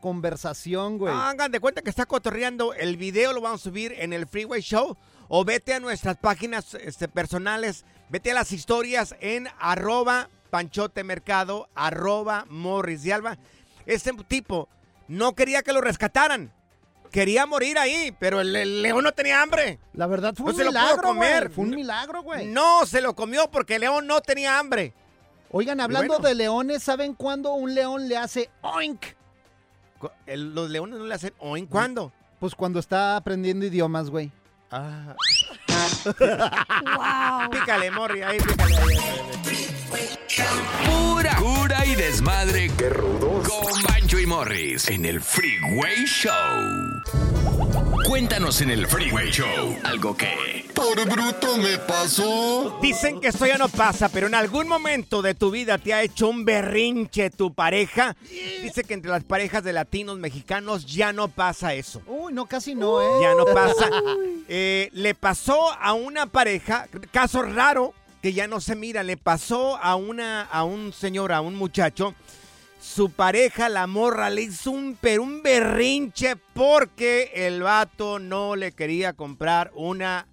[0.01, 1.13] conversación, güey.
[1.15, 2.73] Hagan de cuenta que está cotorreando.
[2.73, 4.97] El video lo vamos a subir en el Freeway Show.
[5.29, 7.85] O vete a nuestras páginas este, personales.
[8.09, 13.37] Vete a las historias en arroba panchote mercado, arroba morris de alba.
[13.85, 14.67] Este tipo
[15.07, 16.51] no quería que lo rescataran.
[17.09, 19.79] Quería morir ahí, pero el, el león no tenía hambre.
[19.93, 21.43] La verdad fue No un se lo pudo milagro, comer.
[21.43, 21.55] güey.
[21.55, 22.47] Fue un milagro, güey.
[22.47, 24.93] No se lo comió porque el león no tenía hambre.
[25.57, 26.27] Oigan, hablando bueno.
[26.27, 29.05] de leones, ¿saben cuándo un león le hace oink?
[30.25, 31.65] El- los leones no le hacen oin.
[31.65, 32.11] ¿Cuándo?
[32.41, 34.29] Pues cuando está aprendiendo idiomas, güey.
[34.69, 35.15] Ah.
[36.03, 37.49] ¡Wow!
[37.51, 38.75] Pícale, Morri, ahí, pícale.
[38.75, 39.19] ahí, ahí,
[39.93, 40.89] ahí.
[40.89, 42.69] Pura cura y desmadre.
[42.77, 43.47] ¡Qué rudos!
[43.47, 46.33] Con Bancho y Morris en el Freeway Show.
[48.07, 50.65] Cuéntanos en el Freeway Show algo que...
[50.75, 52.77] Por bruto me pasó.
[52.81, 56.03] Dicen que esto ya no pasa, pero en algún momento de tu vida te ha
[56.03, 58.15] hecho un berrinche tu pareja.
[58.61, 62.01] Dice que entre las parejas de latinos mexicanos ya no pasa eso.
[62.05, 63.21] Uy, no, casi no, ¿eh?
[63.21, 63.89] Ya no pasa.
[64.47, 69.77] Eh, le pasó a una pareja, caso raro que ya no se mira, le pasó
[69.77, 72.13] a una a un señor, a un muchacho.
[72.85, 78.73] Su pareja, la morra, le hizo un, pero un berrinche porque el vato no le
[78.73, 80.27] quería comprar una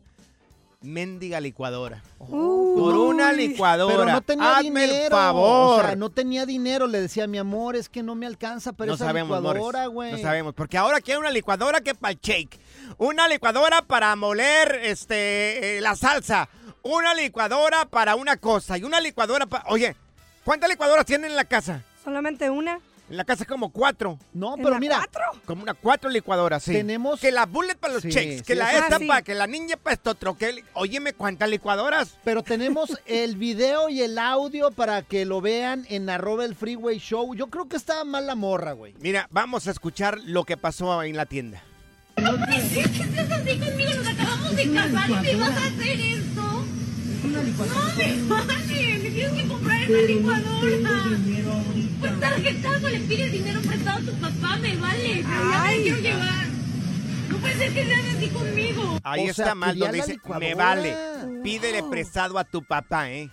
[0.83, 2.03] mendiga licuadora.
[2.19, 3.97] Por una licuadora.
[3.97, 5.05] Pero no tenía Hazme dinero.
[5.07, 5.81] el favor.
[5.81, 6.87] O sea, no tenía dinero.
[6.87, 10.13] Le decía, mi amor, es que no me alcanza para no esa sabemos, licuadora, güey.
[10.13, 12.61] No sabemos, porque ahora quiere una licuadora que para el shake.
[12.99, 16.49] Una licuadora para moler este, eh, la salsa.
[16.83, 18.77] Una licuadora para una cosa.
[18.77, 19.65] Y una licuadora para...
[19.69, 19.97] Oye,
[20.45, 21.83] ¿cuántas licuadoras tienen en la casa?
[22.03, 22.79] Solamente una.
[23.11, 24.19] En la casa como cuatro.
[24.33, 25.23] No, ¿En pero la mira, cuatro?
[25.45, 26.73] Como una cuatro licuadoras, sí.
[26.73, 29.07] Tenemos- Que la bullet para los Sí, que sí, la esta sí.
[29.07, 30.35] para que la niña para esto otro.
[30.39, 30.65] Que...
[30.73, 32.17] Óyeme, ¿cuántas licuadoras?
[32.25, 36.99] pero tenemos el video y el audio para que lo vean en arroba el freeway
[36.99, 37.35] show.
[37.35, 38.95] Yo creo que está mal la morra, güey.
[39.01, 41.63] Mira, vamos a escuchar lo que pasó en la tienda.
[42.17, 46.43] decir que seas así conmigo, nos acabamos de casar y me vas a hacer esto.
[47.23, 51.11] No me vale, me tienes que comprar esa licuadora.
[52.01, 55.99] Pues tarjetazo, le pides dinero prestado a tu papá, me vale, pero ya me quiero
[56.01, 56.47] llevar.
[57.29, 58.99] No puede ser que seas así conmigo.
[59.05, 60.97] Ahí O está sea, mal donde dice, me vale,
[61.45, 63.31] pídele prestado a tu papá, ¿eh?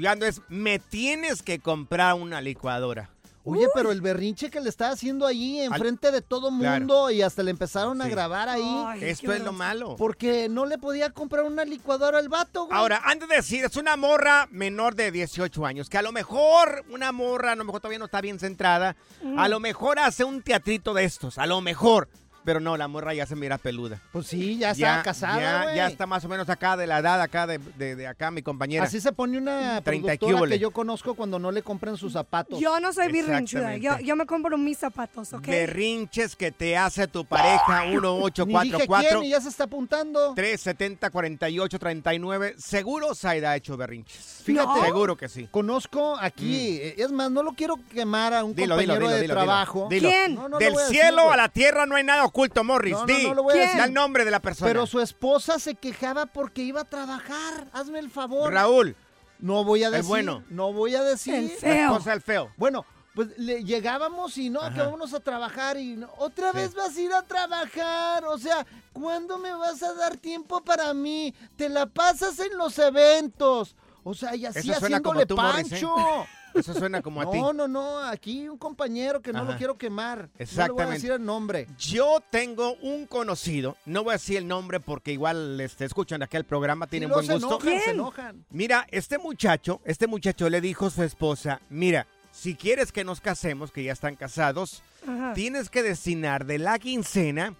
[0.00, 3.10] Cuando es, me tienes que comprar una licuadora.
[3.48, 6.78] Oye, pero el berrinche que le estaba haciendo ahí enfrente de todo Claro.
[6.80, 8.10] mundo y hasta le empezaron a Sí.
[8.10, 8.84] grabar ahí.
[9.00, 9.96] Esto es lo malo.
[9.96, 12.78] Porque no le podía comprar una licuadora al vato, güey.
[12.78, 16.84] Ahora, antes de decir, es una morra menor de 18 años, que a lo mejor
[16.90, 19.38] una morra, a lo mejor todavía no está bien centrada, Mm.
[19.38, 22.08] a lo mejor hace un teatrito de estos, a lo mejor.
[22.48, 24.00] Pero no, la morra ya se mira peluda.
[24.10, 25.76] Pues sí, ya casada, ya, güey.
[25.76, 28.40] ya está más o menos acá de la edad acá de, de- de acá mi
[28.40, 28.84] compañera.
[28.84, 30.54] Así se pone una 30 y productora cúbole.
[30.54, 32.58] que yo conozco cuando no le compran sus zapatos.
[32.58, 33.76] Yo no soy birrinchuda.
[33.76, 35.46] Yo, yo me compro mis zapatos, ¿ok?
[35.46, 40.32] Berrinches que te hace tu pareja Ni dije 1844 quién y ya se está apuntando.
[40.34, 42.54] 370 48 39.
[42.56, 44.40] Seguro Zaida ha hecho berrinches.
[44.42, 44.80] Fíjate.
[44.86, 45.46] Seguro que sí.
[45.50, 48.54] Conozco aquí, eh, es más, no lo quiero quemar a un Mm.
[48.54, 49.86] Dilo, compañero dilo, de dilo, trabajo.
[49.90, 50.08] dilo.
[50.08, 50.34] ¿Quién?
[50.34, 52.92] No, no Del voy a decir, cielo a la tierra no hay nada oculto, Morris.
[52.92, 53.26] No, no, Di.
[53.26, 53.80] no lo voy a Da decir.
[53.82, 54.68] el nombre de la persona.
[54.70, 57.68] Pero su esposa se quejaba porque iba a trabajar.
[57.72, 58.52] Hazme el favor.
[58.52, 58.96] Raúl.
[59.40, 60.08] No voy a El decir.
[60.08, 60.44] bueno.
[60.50, 61.34] No voy a decir.
[61.34, 61.90] El La feo.
[61.92, 62.50] esposa del feo.
[62.56, 64.84] Bueno, pues le llegábamos y no, que Ajá.
[64.84, 68.24] vámonos a trabajar y no, otra vez vas a ir a trabajar.
[68.26, 71.34] O sea, ¿cuándo me vas a dar tiempo para mí?
[71.56, 73.74] Te la pasas en los eventos.
[74.04, 75.86] O sea, y así Eso suena como haciéndole tú, Morris, ¿eh?
[75.86, 76.26] pancho.
[76.54, 77.38] Eso suena como a ti.
[77.38, 80.18] No, no, no, aquí un compañero que no lo quiero quemar.
[80.18, 80.94] No le voy a Exactamente.
[80.94, 81.66] decir el nombre.
[81.78, 86.44] Yo tengo un conocido, no voy a decir el nombre porque igual este, escuchan aquel
[86.44, 87.48] programa, tienen buen se gusto.
[87.60, 88.44] enojan, se enojan.
[88.50, 93.20] Mira, este muchacho, este muchacho le dijo a su esposa, mira, si quieres que nos
[93.20, 95.32] casemos, que ya están casados, Ajá.
[95.34, 97.54] tienes que destinar de la quincena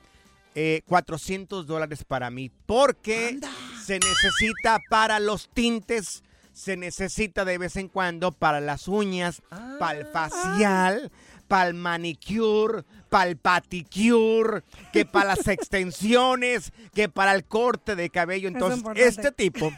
[0.55, 3.39] eh, 400 dólares para mí, porque
[3.85, 6.23] se necesita para los tintes,
[6.59, 9.43] se necesita de vez en cuando para las uñas,
[9.79, 11.13] para el facial,
[11.47, 18.11] para el manicure, para el paticure, que para las extensiones, que para el corte de
[18.11, 18.49] cabello.
[18.49, 19.73] Es Entonces, este tipo,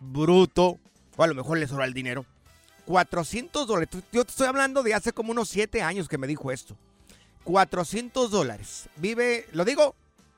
[0.00, 0.78] bruto,
[1.16, 2.24] o a lo mejor le sobra el dinero,
[2.86, 3.90] 400 dólares.
[4.10, 6.78] Yo te estoy hablando de hace como unos 7 años que me dijo esto.
[7.44, 8.88] 400 dólares.
[8.96, 9.94] Vive, ¿lo digo?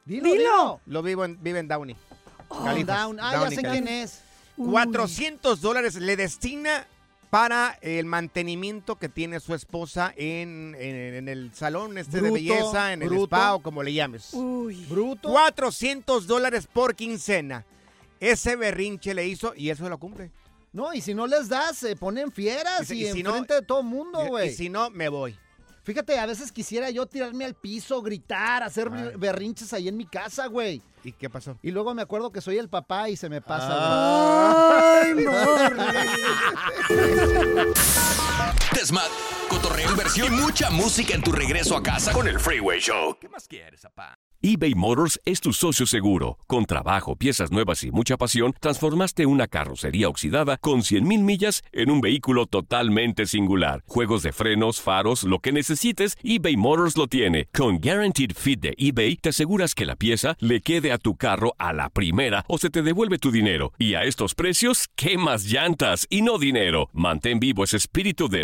[0.07, 0.81] Dilo.
[0.87, 1.97] Lo vivo en, vive en Downey.
[2.49, 3.21] Oh, Califas, Down.
[3.21, 4.24] Ah, ya sé quién es.
[4.57, 6.87] 400 dólares le destina
[7.31, 12.93] para el mantenimiento que tiene su esposa en, en- en el salón este de belleza,
[12.93, 14.31] en el spa o como le llames.
[14.33, 14.85] Uy.
[14.89, 15.31] Bruto.
[15.31, 17.65] 400 dólares por quincena.
[18.21, 20.31] Ese berrinche le hizo y eso lo cumple.
[20.73, 23.31] No, y si no les das, se ponen fieras Y si- y, y si no-
[23.31, 24.49] enfrente de todo el mundo, Y- güey.
[24.51, 25.37] Y si no, me voy.
[25.85, 29.13] Fíjate, a veces quisiera yo tirarme al piso, gritar, hacer Ay.
[29.19, 30.81] berrinches ahí en mi casa, güey.
[31.05, 31.59] ¿Y qué pasó?
[31.63, 33.69] Y luego me acuerdo que soy el papá y se me pasa.
[33.71, 35.03] Ah.
[35.13, 35.27] güey.
[38.75, 39.09] Desmad,
[39.49, 43.17] cotorreo, inversión y mucha música en tu regreso a casa con el Freeway Show.
[43.21, 44.19] ¿Qué más quieres, papá?
[44.47, 46.37] eBay Motors es tu socio seguro.
[46.47, 51.91] Con trabajo, piezas nuevas y mucha pasión, transformaste una carrocería oxidada con 100.000 millas en
[51.91, 53.83] un vehículo totalmente singular.
[53.87, 57.49] Juegos de frenos, faros, lo que necesites, eBay Motors lo tiene.
[57.55, 61.55] Con Guaranteed Fit de eBay, te aseguras que la pieza le quede a tu carro
[61.57, 63.73] a la primera o se te devuelve tu dinero.
[63.79, 66.91] Y a estos precios, ¿qué más llantas y no dinero?
[66.93, 68.44] Mantén vivo ese espíritu de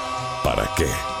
[0.43, 1.20] ¿para qué?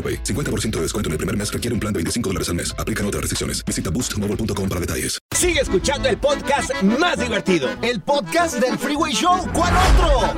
[0.00, 0.24] AroPay.
[0.24, 2.74] 50% de descuento en el primer mes requiere un plan de 25 dólares al mes.
[2.78, 3.62] Aplican otras restricciones.
[3.66, 5.18] Visita boostmobile.com para detalles.
[5.36, 7.68] Sigue escuchando el podcast más divertido.
[7.82, 9.46] El podcast del Freeway Show.
[9.52, 10.34] ¿Cuál otro?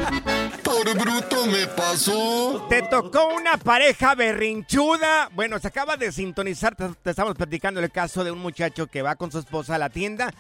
[0.63, 2.67] Por bruto me pasó.
[2.69, 5.31] Te tocó una pareja berrinchuda.
[5.35, 6.75] Bueno, se acaba de sintonizar.
[6.77, 9.79] Te, te estamos platicando el caso de un muchacho que va con su esposa a
[9.79, 10.33] la tienda.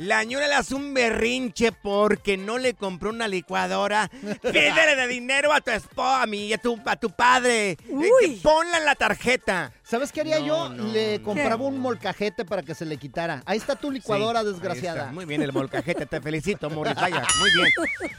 [0.00, 4.08] La ñora le hace un berrinche porque no le compró una licuadora.
[4.42, 7.72] Pídele de dinero a tu esposa, a mí, a tu, a tu padre.
[7.72, 9.74] Eh, Ponla en la tarjeta.
[9.82, 10.68] ¿Sabes qué haría No, yo?
[10.70, 11.24] no, le no.
[11.24, 13.42] compraba un molcajete para que se le quitara.
[13.44, 15.12] Ahí está tu licuadora, Sí, desgraciada.
[15.12, 16.06] Muy bien, el molcajete.
[16.06, 16.94] Te felicito, Morris.
[16.94, 17.68] Vaya, muy bien.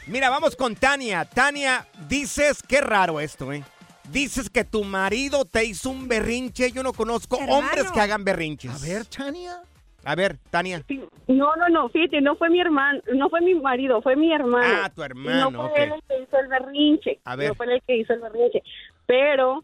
[0.06, 1.26] Mira, vamos con Tania.
[1.26, 3.64] Tania, dices, qué raro esto, ¿eh?
[4.12, 6.72] Dices que tu marido te hizo un berrinche.
[6.72, 7.58] Yo no conozco Hermano.
[7.58, 8.72] hombres que hagan berrinches.
[8.72, 9.64] A ver, Tania.
[10.04, 10.84] A ver, Tania.
[11.28, 14.82] No, no, no, fíjate, no fue mi hermano, no fue mi marido, fue mi hermano.
[14.84, 17.20] Ah, tu hermano, Y no fue él el que hizo el berrinche.
[17.24, 17.50] A ver.
[17.50, 18.64] No fue él el que hizo el berrinche.
[19.06, 19.64] Pero,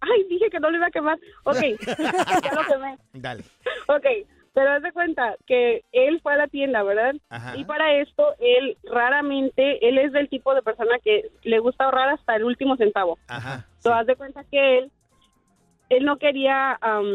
[0.00, 1.18] ay, dije que no lo iba a quemar.
[1.44, 1.60] Ok,
[2.42, 2.98] ya lo quemé.
[3.14, 3.42] Dale.
[3.88, 4.06] Ok,
[4.52, 7.14] pero haz de cuenta que él fue a la tienda, ¿verdad?
[7.30, 7.56] Ajá.
[7.56, 12.10] Y para esto, él raramente, él es del tipo de persona que le gusta ahorrar
[12.10, 13.18] hasta el último centavo.
[13.28, 13.66] Ajá.
[13.78, 14.90] So, haz de cuenta que él,
[15.90, 17.06] él no quería am,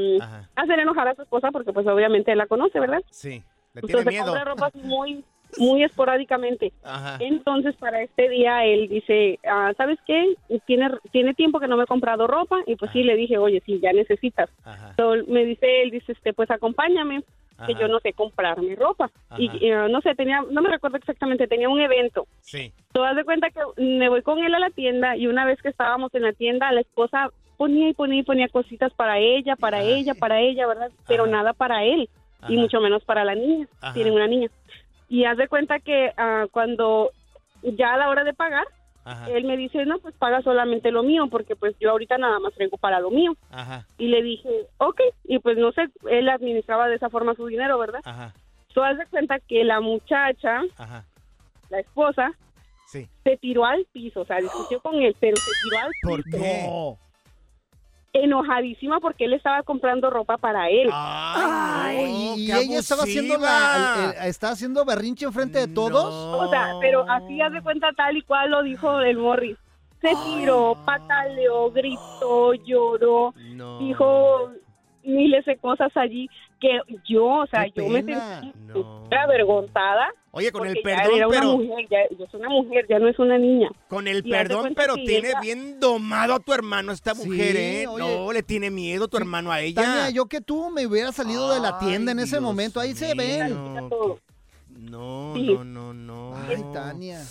[0.55, 3.01] hacer enojar a su esposa porque pues obviamente él la conoce, ¿verdad?
[3.09, 3.41] Sí.
[3.73, 4.25] Le tiene Entonces miedo.
[4.25, 5.23] compra ropa muy,
[5.57, 6.71] muy esporádicamente.
[6.83, 7.17] Ajá.
[7.19, 10.35] Entonces para este día él dice, ah, ¿sabes qué?
[10.65, 13.61] Tiene, tiene tiempo que no me he comprado ropa y pues sí le dije, oye,
[13.65, 14.49] sí, ya necesitas.
[14.97, 17.23] So, me dice él, dice, este, pues acompáñame,
[17.65, 17.79] que Ajá.
[17.79, 19.09] yo no sé comprar mi ropa.
[19.37, 19.57] Y Ajá.
[19.61, 22.27] y, ah, no sé, tenía, no me recuerdo exactamente, tenía un evento.
[22.41, 22.73] Sí.
[22.91, 25.61] Te das de cuenta que me voy con él a la tienda y una vez
[25.61, 29.55] que estábamos en la tienda, la esposa ponía y ponía y ponía cositas para ella,
[29.55, 30.91] para ella, para ella, ¿verdad?
[31.07, 32.09] Pero nada para él
[32.47, 32.61] y Ajá.
[32.61, 33.67] mucho menos para la niña.
[33.81, 33.93] Ajá.
[33.93, 34.49] Tienen una niña.
[35.09, 37.11] Y haz de cuenta que ah, cuando
[37.63, 38.65] ya a la hora de pagar,
[39.03, 39.29] Ajá.
[39.29, 42.53] él me dice, no, pues paga solamente lo mío, porque pues yo ahorita nada más
[42.53, 43.35] traigo para lo mío.
[43.51, 43.85] Ajá.
[43.97, 47.77] Y le dije, ok, y pues no sé, él administraba de esa forma su dinero,
[47.77, 48.01] ¿verdad?
[48.03, 48.33] Ajá.
[48.73, 51.05] Tú haz de cuenta que la muchacha, Ajá.
[51.69, 52.31] la esposa,
[52.87, 53.07] Sí.
[53.23, 56.09] se tiró al piso, o sea, discutió con él, pero se tiró al piso.
[56.09, 56.95] ¿Por qué?
[58.23, 60.89] Enojadísima porque él estaba comprando ropa para él.
[62.37, 66.05] y ella estaba haciendo la, el- el- estaba haciendo berrinche enfrente de todos.
[66.13, 69.57] O sea, pero así haz de cuenta tal y cual lo dijo el Morris.
[70.01, 73.33] Se tiró, pataleó, gritó, lloró,
[73.79, 74.51] dijo
[75.03, 76.27] miles de cosas allí
[76.59, 78.53] que yo, o sea, yo me sentí
[79.11, 80.07] avergonzada.
[80.31, 83.17] Oye, con el ya perdón, pero- mujer, ya, yo soy una mujer, ya no es
[83.19, 83.69] una niña.
[83.87, 87.87] Con el Y perdón, pero tiene ella- bien domado a tu hermano esta mujer, ¿eh?
[87.87, 88.03] oye.
[88.17, 89.81] no, le tiene miedo tu hermano a ella.
[89.81, 92.79] Tania, yo que tú me hubiera salido de la tienda en ese momento.
[92.79, 93.49] Ahí se ven.
[94.69, 96.33] No, no, no, no.
[96.47, 97.21] Ay, Tania.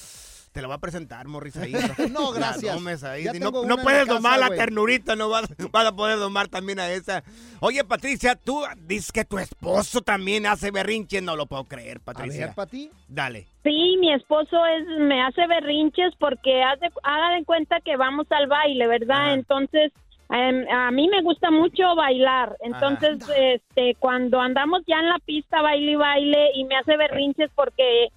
[0.54, 1.72] Te la voy a presentar, Morris, ahí.
[2.12, 3.02] No, La gracias.
[3.02, 3.26] ahí.
[3.26, 6.88] Si no, puedes casa, domar la ternurita, no vas, vas a poder domar también a
[6.92, 7.24] esa.
[7.58, 11.20] Oye, Patricia, tú dices que tu esposo también hace berrinche.
[11.20, 12.46] No lo puedo creer, Patricia.
[12.46, 12.88] ver, Pati.
[13.08, 13.48] Dale.
[13.64, 18.46] Sí, mi esposo es, me hace berrinches porque hace, haga de cuenta que vamos al
[18.46, 19.34] baile, ¿verdad?
[19.34, 19.90] Entonces,
[20.30, 22.56] em, a mí me gusta mucho bailar.
[22.60, 27.50] Entonces, este, cuando andamos ya en la pista, baile y baile, y me hace berrinches
[27.56, 28.10] porque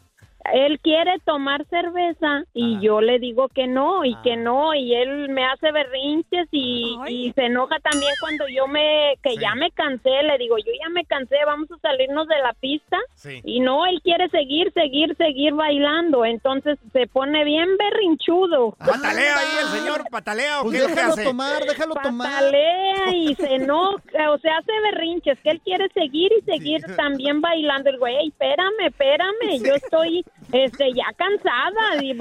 [0.53, 5.29] él quiere tomar cerveza y yo le digo que no y que no y él
[5.29, 10.09] me hace berrinches y, y se enoja también cuando yo me que ya me cansé
[10.23, 13.41] le digo yo ya me cansé vamos a salirnos de la pista Sí.
[13.43, 19.47] y no él quiere seguir seguir seguir bailando entonces se pone bien berrinchudo ¿Patalea ahí
[19.61, 20.03] el señor?
[20.09, 21.23] ¿Patalea o Pues qué déjalo hace?
[21.23, 22.31] tomar, déjalo tomar.
[22.31, 27.41] Patalea y se enoja, o sea, hace berrinches, que él quiere seguir y seguir también
[27.41, 27.89] bailando.
[27.89, 32.01] El güey, espérame, espérame, yo estoy este, ya cansada.
[32.01, 32.17] Y,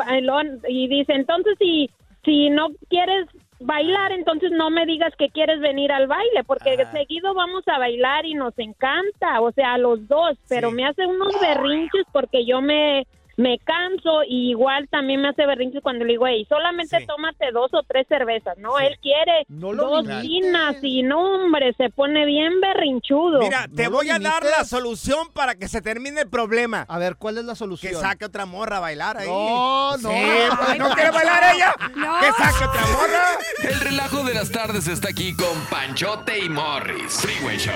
[0.68, 1.90] y dice, entonces si,
[2.24, 3.26] si no quieres
[3.60, 8.26] bailar, entonces no me digas que quieres venir al baile, porque seguido vamos a bailar
[8.26, 12.60] y nos encanta, o sea, a los dos, pero me hace unos berrinches porque yo
[12.60, 17.52] me me canso y igual también me hace berrinches cuando le digo, hey, solamente tómate
[17.52, 18.78] dos o tres cervezas, ¿no?
[18.78, 23.40] Él quiere lo dos chinas y no, hombre, se pone bien berrinchudo.
[23.40, 26.86] Mira, te voy a dar la solución para que se termine el problema.
[26.88, 27.92] A ver, ¿cuál es la solución?
[27.92, 29.28] Que saque otra morra a bailar ahí.
[29.28, 30.10] No, no.
[30.10, 30.24] Sí,
[30.56, 31.74] pues, ¿No quiere bailar ella?
[31.78, 33.24] Que saque otra morra.
[33.62, 37.20] El relajo de las tardes está aquí con Panchote y Morris.
[37.20, 37.74] Freeway Show.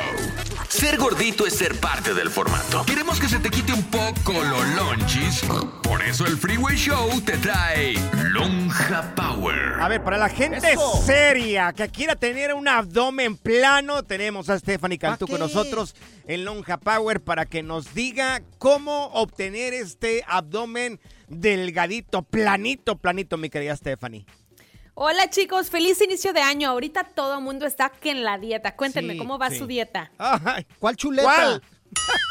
[0.71, 2.85] Ser gordito es ser parte del formato.
[2.87, 5.43] Queremos que se te quite un poco lo lonchis.
[5.83, 7.95] Por eso el Freeway Show te trae
[8.31, 9.81] Lonja Power.
[9.81, 11.03] A ver, para la gente Eso.
[11.05, 15.97] seria que quiera tener un abdomen plano, tenemos a Stephanie Cantú con nosotros
[16.29, 23.51] en Lonja Power para que nos diga cómo obtener este abdomen delgadito, planito, planito, mi
[23.51, 24.25] querida Stephanie.
[25.03, 26.69] Hola chicos, feliz inicio de año.
[26.69, 28.77] Ahorita todo el mundo está que en la dieta.
[28.77, 29.57] Cuéntenme Sí, cómo va sí.
[29.57, 30.13] su dieta.
[30.79, 31.25] ¿Cuál chuleta?
[31.25, 31.63] ¿Cuál?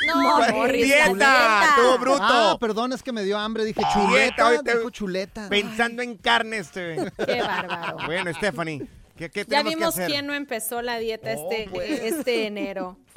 [0.06, 2.20] No, la Dieta, tú bruto.
[2.22, 3.66] Ah, perdón, es que me dio hambre.
[3.66, 4.44] Dije Dieta, chuleta.
[4.46, 5.50] ahorita- dijo chuleta.
[5.50, 7.12] Pensando en carne este.
[7.26, 7.98] Qué bárbaro.
[8.06, 10.08] Bueno, Stephanie, ¿qué, qué Ya vimos que hacer?
[10.12, 11.90] quién no empezó la dieta Oh, este, pues.
[12.04, 12.98] este enero.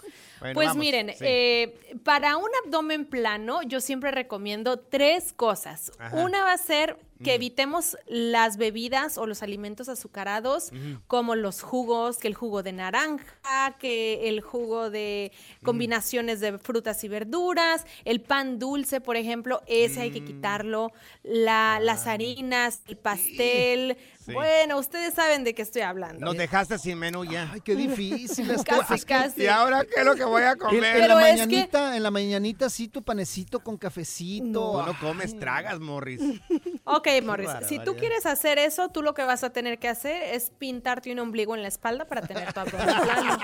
[0.41, 1.17] Bueno, pues vamos, miren, sí.
[1.21, 5.93] eh, para un abdomen plano, yo siempre recomiendo tres cosas.
[6.01, 6.17] Ajá.
[6.17, 7.35] Una va a ser que Mm.
[7.35, 10.70] evitemos las bebidas o los alimentos azucarados,
[11.07, 17.03] como los jugos, que el jugo de naranja, que el jugo de combinaciones de frutas
[17.05, 20.14] y verduras, el pan dulce, por ejemplo, ese hay Mm.
[20.14, 20.93] que quitarlo,
[21.23, 23.97] la- las harinas, el pastel.
[24.25, 24.33] Sí.
[24.33, 26.25] Bueno, ustedes saben de qué estoy hablando.
[26.25, 27.51] Nos dejaste sin menú ya.
[27.53, 28.47] Ay, qué difícil.
[28.64, 29.43] Casi, casi.
[29.43, 30.85] ¿Y ahora qué es lo que voy a comer?
[30.85, 34.45] en la Pero es que- mañanita, en la mañanita sí tu panecito con cafecito.
[34.85, 36.20] Tú no comes, tragas, Morris.
[36.85, 40.20] Ok, Morris, si tú quieres hacer eso, tú lo que vas a tener que hacer
[40.35, 43.39] es pintarte un ombligo en la espalda para tener tu abdomen plano.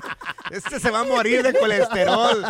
[0.50, 2.44] Este se va a morir de colesterol.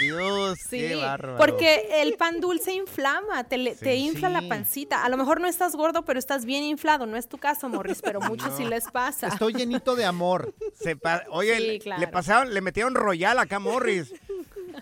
[0.00, 1.36] Dios, Sí, qué bárbaro.
[1.36, 4.06] porque el pan dulce inflama, te, le- te Sí.
[4.06, 5.04] infla la pancita.
[5.04, 7.04] A lo mejor no estás gordo, pero estás bien inflado.
[7.06, 9.28] No es tu caso, Morris, pero muchos sí les pasa.
[9.28, 10.54] Estoy llenito de amor.
[10.82, 10.96] Se
[11.30, 12.00] Oye, claro.
[12.00, 14.12] le pasaron, le metieron royal acá a Morris.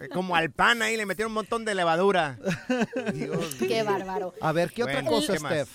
[0.01, 2.39] Eh, Como al pan ahí, le metieron un montón de levadura.
[3.15, 3.55] Dios.
[3.59, 4.35] Qué bárbaro.
[4.41, 5.67] A ver, ¿qué otra cosa, ¿qué más?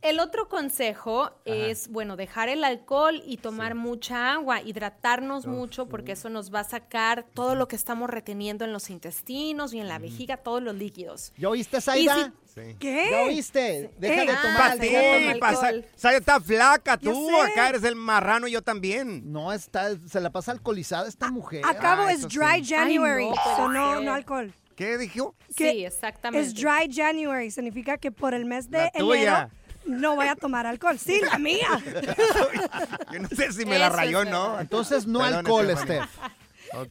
[0.00, 6.12] El otro consejo es, bueno, dejar el alcohol y tomar mucha agua, hidratarnos mucho porque
[6.12, 9.88] eso nos va a sacar todo lo que estamos reteniendo en los intestinos y en
[9.88, 11.32] la vejiga, todos los líquidos.
[11.36, 12.32] ¿Ya oíste, Saida?
[12.54, 12.76] Sí.
[12.78, 13.08] ¿Qué?
[13.10, 13.90] ¿Ya oíste?
[13.98, 15.20] Deja Eh, de ah, tomar Para se ti, alcohol.
[15.20, 15.84] toma pa- alcohol.
[15.94, 19.32] Sa- Saya está flaca, tú acá eres el marrano y yo también.
[19.32, 21.62] No, está, se la pasa alcoholizada esta mujer.
[21.66, 22.26] Acabo Ah, es sí.
[22.38, 23.30] dry January, Ay,
[23.72, 24.52] no, so no, alcohol.
[24.76, 25.34] ¿Qué dijo?
[25.56, 26.46] Sí, exactamente.
[26.46, 29.50] Es dry January, significa que por el mes de La tuya.
[29.86, 30.98] No voy a tomar alcohol.
[30.98, 31.66] Sí, la mía.
[33.12, 34.60] Yo no sé si me la Eso rayó o es no.
[34.60, 35.74] Entonces, no Perdón, alcohol.
[35.76, 36.10] Steph.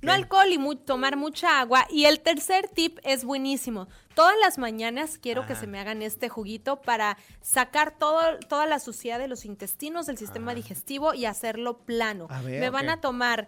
[0.01, 1.85] No alcohol y mu- tomar mucha agua.
[1.91, 3.87] Y el tercer tip es buenísimo.
[4.15, 8.79] Todas las mañanas quiero que se me hagan este juguito para sacar todo, toda la
[8.79, 12.25] suciedad de los intestinos, del sistema digestivo y hacerlo plano.
[12.31, 13.47] A ver, me van a tomar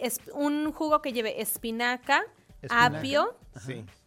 [0.00, 2.24] es- un jugo que lleve espinaca,
[2.60, 2.84] Espinaca.
[2.98, 3.36] apio,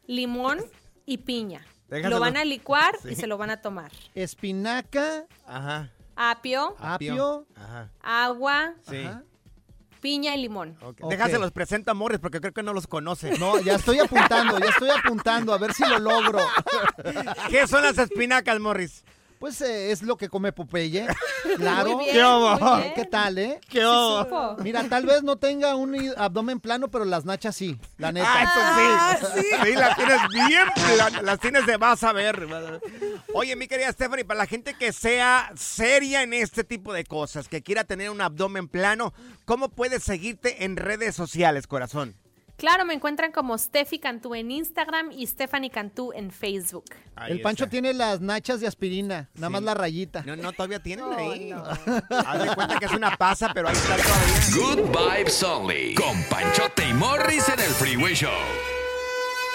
[0.08, 0.60] limón
[1.06, 1.66] y piña.
[1.92, 2.16] Déjaselo.
[2.16, 3.10] Lo van a licuar Sí.
[3.10, 3.92] y se lo van a tomar.
[4.16, 5.92] Espinaca, Ajá.
[6.16, 7.46] Apio, apio.
[7.56, 7.90] Ajá.
[8.02, 8.98] agua, Sí.
[9.06, 9.24] Ajá.
[10.02, 10.76] piña y limón.
[10.82, 10.98] Ok.
[11.02, 11.10] Ok.
[11.12, 13.38] Déjaselos presento a Morris porque creo que no los conoce.
[13.38, 16.40] No, ya estoy apuntando, ya estoy apuntando, a ver si lo logro.
[17.50, 19.04] ¿Qué son las espinacas, Morris?
[19.42, 21.08] Pues eh, es lo que come Popeye.
[21.58, 21.98] Claro.
[21.98, 22.94] Muy bien, ¿Qué muy bien.
[22.94, 23.60] ¿Qué tal, eh?
[23.68, 24.58] ¿Qué hubo?
[24.62, 28.28] Mira, tal vez no tenga un abdomen plano, pero las nachas sí, la neta.
[28.32, 29.42] Ah, eso sí.
[29.64, 29.74] sí.
[29.74, 32.48] las tienes bien planas, las tienes de vas a ver.
[33.34, 37.48] Oye, mi querida Stephanie, para la gente que sea seria en este tipo de cosas,
[37.48, 39.12] que quiera tener un abdomen plano,
[39.46, 42.21] ¿cómo puedes seguirte en redes sociales, corazón?
[42.62, 46.86] Claro, me encuentran como Steffi Cantú en Instagram y Stephanie Cantú en Facebook.
[47.16, 47.72] Ahí El Pancho está.
[47.72, 49.52] tiene las nachas de aspirina, nada Sí.
[49.54, 50.22] más la rayita.
[50.28, 51.50] No, no, todavía tienen No, ahí.
[51.50, 51.64] no.
[52.28, 54.78] Haz de cuenta que es una pasa, pero ahí está todavía.
[54.78, 55.96] Good Vibes Only.
[55.96, 58.30] Con Panchote y Morris en el Freeway Show.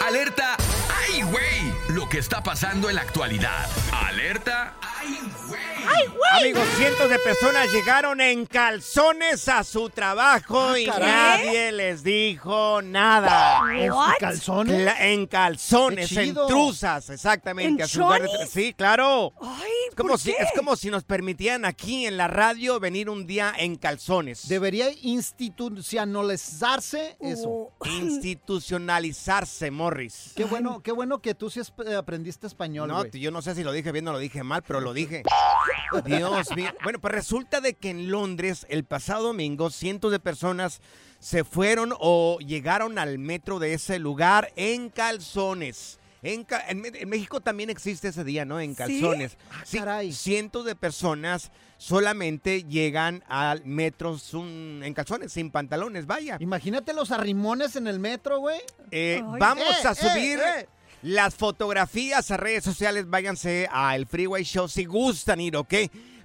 [0.05, 0.57] Alerta.
[1.17, 1.73] ¡Ay, güey!
[1.97, 3.67] Lo que está pasando en la actualidad.
[3.91, 4.75] Alerta.
[4.83, 5.63] ¡Ay, güey!
[6.33, 11.47] Amigos, cientos de personas llegaron en calzones a su trabajo y caray.
[11.47, 13.61] nadie les dijo nada.
[13.73, 14.17] ¿En What?
[14.19, 14.93] calzones?
[14.99, 17.83] En calzones, en truzas, exactamente.
[17.83, 18.51] ¿En a su lugar de tra- chonis?
[18.51, 19.33] Sí, claro.
[19.41, 20.43] Ay, Es como, ¿por si, qué?
[20.43, 24.49] es como si nos permitieran aquí en la radio venir un día en calzones.
[24.49, 27.49] Debería institucionalizarse eso.
[27.49, 27.73] Oh.
[27.87, 30.33] Institucionalizarse, Morris.
[30.37, 33.55] Qué bueno, qué bueno que tú sí es- eh, aprendiste español, No, yo no sé
[33.55, 35.23] si lo dije bien o lo dije mal, pero lo dije.
[36.05, 36.71] Dios mío.
[36.83, 40.81] Bueno, pues resulta de que en Londres el pasado domingo cientos de personas
[41.19, 45.99] se fueron o llegaron al metro de ese lugar en calzones.
[46.23, 46.45] En,
[47.09, 48.59] México también existe ese día, ¿no?
[48.59, 48.77] En ¿Sí?
[48.77, 49.39] calzones.
[49.51, 50.13] Ah, Sí, caray.
[50.13, 56.37] cientos de personas solamente llegan al metro sun- en calzones, sin pantalones, vaya.
[56.41, 58.59] Imagínate los arrimones en el metro, güey.
[58.91, 60.69] Eh, vamos Eh, a eh, subir eh.
[61.03, 63.09] Las fotografías a redes sociales.
[63.09, 65.75] Váyanse a El Freeway Show si gustan ir, ¿ok?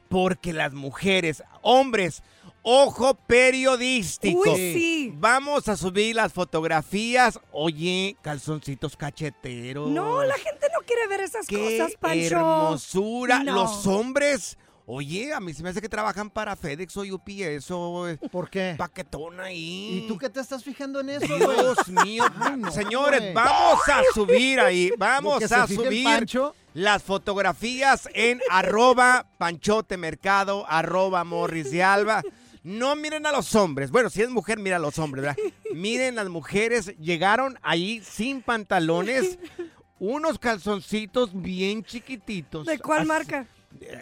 [0.10, 2.22] Porque las mujeres, hombres,
[2.64, 4.42] ojo periodístico.
[4.52, 5.14] Uy, sí.
[5.16, 7.40] Vamos a subir las fotografías.
[7.52, 9.90] Oye, calzoncitos cacheteros.
[9.90, 12.36] No, la gente no quiere ver esas Qué cosas, Pancho.
[12.36, 13.44] hermosura.
[13.44, 13.54] No.
[13.56, 14.58] Los hombres.
[14.86, 18.76] Oye, a mí se me hace que trabajan para FedEx o UPS o ¿Por qué?
[18.78, 20.02] paquetón ahí.
[20.04, 21.28] ¿Y tú qué te estás fijando en eso?
[21.38, 23.34] Dios mío, Ay, no, señores, güey.
[23.34, 26.56] vamos a subir ahí, vamos a subir Pancho.
[26.74, 32.22] las fotografías en arroba panchote mercado, arroba morris de alba.
[32.64, 33.90] No miren a los hombres.
[33.92, 35.38] Bueno, si es mujer, mira a los hombres, ¿verdad?
[35.74, 39.40] Miren, las mujeres llegaron ahí sin pantalones,
[40.00, 42.66] unos calzoncitos bien chiquititos.
[42.68, 43.48] ¿De cuál Así- marca?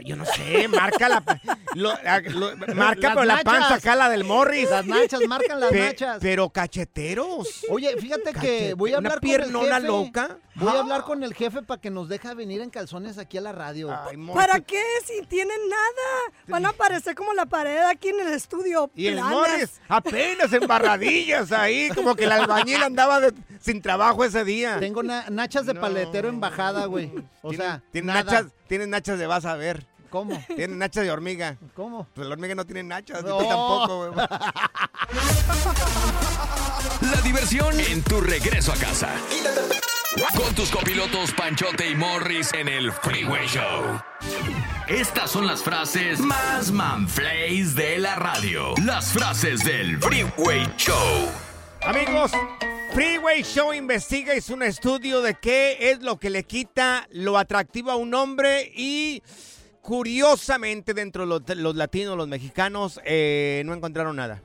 [0.06, 1.24] Yo no sé, marca la,
[1.74, 4.70] lo- la- lo- marca Las pero la panza acá, la del Morris.
[4.70, 6.18] Las nachas, marcan las Pe- nachas.
[6.22, 7.66] Pero cacheteros.
[7.70, 9.88] Oye, fíjate que voy a una hablar piernona con el jefe.
[9.88, 10.38] loca.
[10.56, 13.42] Voy a hablar con el jefe para que nos deja venir en calzones aquí a
[13.42, 13.88] la radio.
[14.34, 14.82] ¿Para qué?
[15.06, 16.34] Si tienen nada.
[16.48, 18.92] Van a aparecer como la pared aquí en el estudio.
[18.96, 19.22] Y el.
[19.22, 24.80] Morris apenas embarradillas ahí, como que el albañil andaba de- sin trabajo ese día.
[24.80, 27.12] Tengo na- nachas de paletero en bajada, güey.
[27.42, 28.24] O sea, Tienes nada.
[28.24, 29.86] nachas, tienes nachas de vas a ver.
[30.10, 30.44] ¿Cómo?
[30.48, 31.58] Tienes nachas de hormiga.
[31.76, 32.08] ¿Cómo?
[32.16, 33.38] Pues la hormiga no tiene nachas, No.
[33.38, 34.28] tú tampoco, güey.
[37.02, 39.10] La diversión en tu regreso a casa.
[40.36, 44.02] Con tus copilotos Panchote y Morris en el Freeway Show.
[44.88, 48.74] Estas son las frases más manflays de la radio.
[48.84, 51.30] Las frases del Freeway Show.
[51.84, 52.32] Amigos,
[52.94, 57.92] Freeway Show investiga, hizo un estudio de qué es lo que le quita lo atractivo
[57.92, 59.22] a un hombre y
[59.82, 64.42] curiosamente dentro de los, los latinos, los mexicanos, eh, no encontraron nada.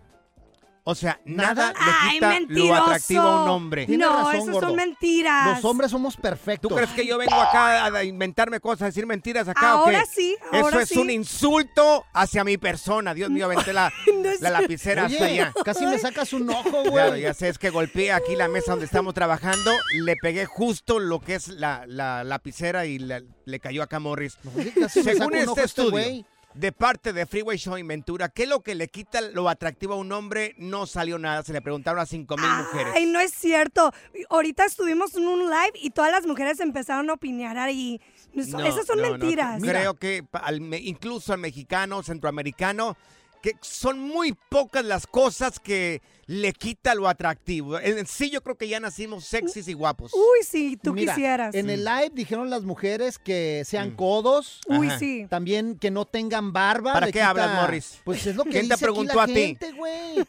[0.87, 3.87] O sea, nada, le Ay, quita lo atractivo a un hombre.
[3.87, 4.68] Tienes No, razón, gordo.
[4.68, 5.57] son mentiras.
[5.57, 6.68] Los hombres somos perfectos.
[6.68, 9.97] ¿Tú crees que yo vengo acá a inventarme cosas, a decir mentiras acá o qué?
[9.97, 10.99] Ahora sí, Eso ahora es sí.
[10.99, 13.14] un insulto hacia mi persona.
[13.14, 13.91] Dios mío, aventé la,
[14.41, 15.53] la lapicera hasta Oye, allá.
[15.64, 17.22] casi me sacas un ojo, Claro, güey.
[17.22, 19.70] ya sé, es que golpeé aquí la mesa donde estamos trabajando,
[20.05, 24.01] le pegué justo lo que es la, la lapicera y la- le cayó acá a
[24.01, 24.37] Morris.
[24.55, 26.26] Oye, casi me saca Según un este ojo este estudio, güey.
[26.55, 29.96] De parte de Freeway Show Inventura, ¿qué es lo que le quita lo atractivo a
[29.96, 30.55] un hombre?
[30.57, 32.92] No salió nada, se le preguntaron a cinco mil mujeres.
[32.94, 33.92] Ay, no es cierto.
[34.30, 38.00] Ahorita estuvimos en un live y todas las mujeres empezaron a opinar ahí.
[38.32, 39.61] No, Esas son no, no, mentiras.
[39.62, 42.96] creo que al incluso al mexicano, centroamericano,
[43.45, 47.78] que son muy pocas las cosas que le quita lo atractivo.
[47.78, 50.14] En sí yo creo que ya nacimos sexys y guapos.
[50.14, 51.55] Uy, sí, tú Mira, quisieras.
[51.55, 54.61] En el live dijeron las mujeres que sean codos.
[54.66, 54.99] Uy, Ajá.
[54.99, 55.26] sí.
[55.28, 56.95] También que no tengan barba.
[56.95, 58.01] ¿Para le qué quita- hablas, Morris?
[58.03, 59.34] Pues es lo que ¿Quién te dice aquí preguntó la a ti?
[59.34, 60.24] gente, güey.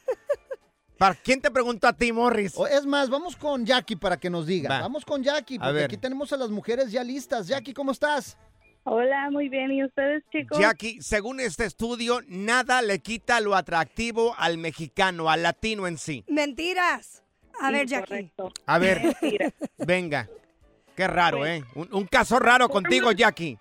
[0.98, 2.54] ¿Para quién te preguntó a ti, Morris?
[2.58, 4.70] O- Es más, vamos con Jackie para que nos diga.
[4.70, 4.80] Va.
[4.82, 5.84] Vamos con Jackie, A porque ver.
[5.86, 7.48] aquí tenemos a las mujeres ya listas.
[7.48, 8.38] Jackie, ¿cómo estás?
[8.88, 9.72] Hola, muy bien.
[9.72, 10.60] ¿Y ustedes, chicos?
[10.60, 16.24] Jackie, según este estudio, nada le quita lo atractivo al mexicano, al latino en sí.
[16.28, 17.24] Mentiras.
[17.60, 18.14] A ver, Jackie.
[18.14, 18.52] Incorrecto.
[18.68, 19.16] A ver,
[19.80, 20.30] venga.
[20.96, 21.64] Qué raro, ¿eh?
[21.74, 23.58] Un, un caso raro contigo, Jackie.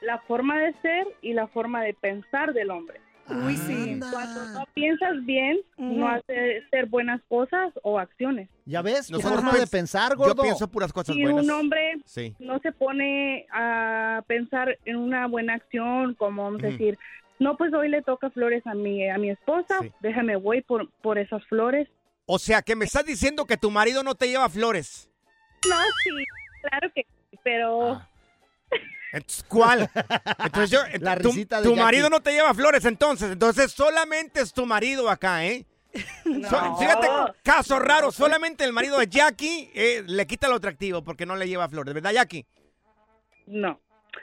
[0.00, 2.98] La forma de ser y la forma de pensar del hombre.
[3.30, 4.00] Uy, sí.
[4.12, 6.06] Cuando no piensas bien, no Ujú.
[6.08, 8.48] haces ser buenas cosas o acciones.
[8.66, 9.10] ¿Ya ves?
[9.10, 10.42] Nosotros forma de pens- pensar, Yo gordo.
[10.42, 11.44] pienso puras cosas Si buenas.
[11.44, 12.34] un hombre Sí.
[12.38, 16.98] no se pone a pensar en una buena acción, como vamos a decir,
[17.38, 19.92] no, pues hoy le toca flores a mi, a mi esposa, Sí.
[20.00, 21.88] déjame voy por, por esas flores.
[22.26, 25.10] O sea, que me estás diciendo que tu marido no te lleva flores.
[25.68, 26.10] No, sí,
[26.62, 28.09] claro que sí, pero Ah.
[29.12, 29.90] Entonces, ¿Cuál?
[30.44, 33.30] Entonces yo, La tu, risita de tu marido no te lleva flores entonces.
[33.32, 35.66] Entonces solamente es tu marido acá, ¿eh?
[36.24, 36.30] So-
[36.62, 36.76] No.
[36.78, 37.08] fíjate,
[37.42, 41.48] caso raro, solamente el marido de Jackie eh, le quita lo atractivo porque no le
[41.48, 42.46] lleva flores, ¿verdad, Jackie?
[43.46, 43.80] no.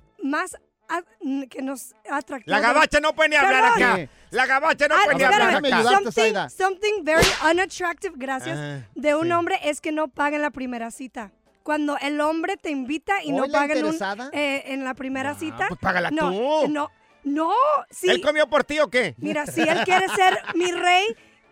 [0.90, 2.52] a- que nos atractivo.
[2.56, 3.92] La gabacha no puede ni hablar Perdón.
[4.02, 4.12] acá.
[4.32, 5.78] La gabacha no Ah, puede ni espérame, hablar déjame acá.
[5.78, 6.50] ayudarte, something, Zaida.
[6.50, 9.32] something very unattractive, gracias, Ajá, de un sí.
[9.32, 11.32] hombre es que no paga en la primera cita.
[11.64, 14.30] Cuando el hombre te invita y no Hoy la paga en, un- interesada.
[14.34, 15.68] eh, en la primera cita.
[15.68, 16.68] pues págala no, tú.
[16.70, 16.90] No,
[17.24, 17.52] no,
[17.92, 18.10] sí.
[18.10, 19.14] ¿Él comió por ti o qué?
[19.18, 21.06] Mira, si él quiere ser mi rey,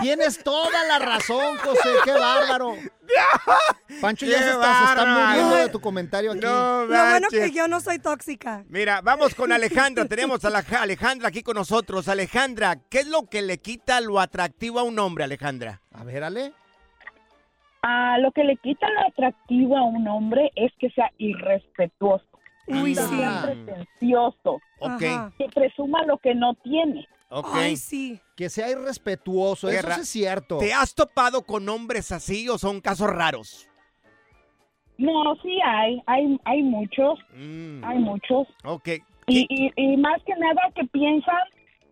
[0.00, 1.88] Tienes toda la razón, José.
[2.04, 2.74] ¡Qué bárbaro!
[4.00, 6.40] Pancho ya ¡Qué se está, se está muriendo de tu comentario aquí.
[6.40, 8.64] No Lo bueno que yo no soy tóxica.
[8.68, 10.04] Mira, vamos con Alejandra.
[10.06, 12.08] Tenemos a la Alejandra aquí con nosotros.
[12.08, 15.82] Alejandra, ¿qué es lo que le quita lo atractivo a un hombre, Alejandra?
[15.92, 16.52] A ver, Ale.
[17.82, 22.24] Ah, lo que le quita lo atractivo a un hombre es que sea irrespetuoso,
[22.66, 23.16] Uy, que sí.
[23.16, 25.32] sea pretencioso, Ok, Ajá.
[25.38, 27.06] que presuma lo que no tiene.
[27.30, 27.46] ok.
[27.52, 28.20] Ay, sí.
[28.36, 29.96] Que sea irrespetuoso, eso Guerra.
[29.96, 30.58] es cierto.
[30.58, 33.68] ¿Te has topado con hombres así o son casos raros?
[34.96, 38.48] No, sí hay, hay, hay muchos, Mm, hay muchos.
[38.64, 38.88] ok.
[39.28, 41.36] Y, y, y más que nada que piensan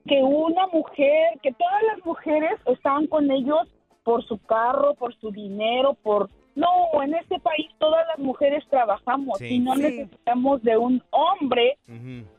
[0.08, 3.68] que una mujer, que todas las mujeres están con ellos
[4.06, 6.30] por su carro, por su dinero, por...
[6.54, 9.44] No, en este país todas las mujeres trabajamos Sí.
[9.46, 9.82] y no Sí.
[9.82, 11.76] necesitamos de un hombre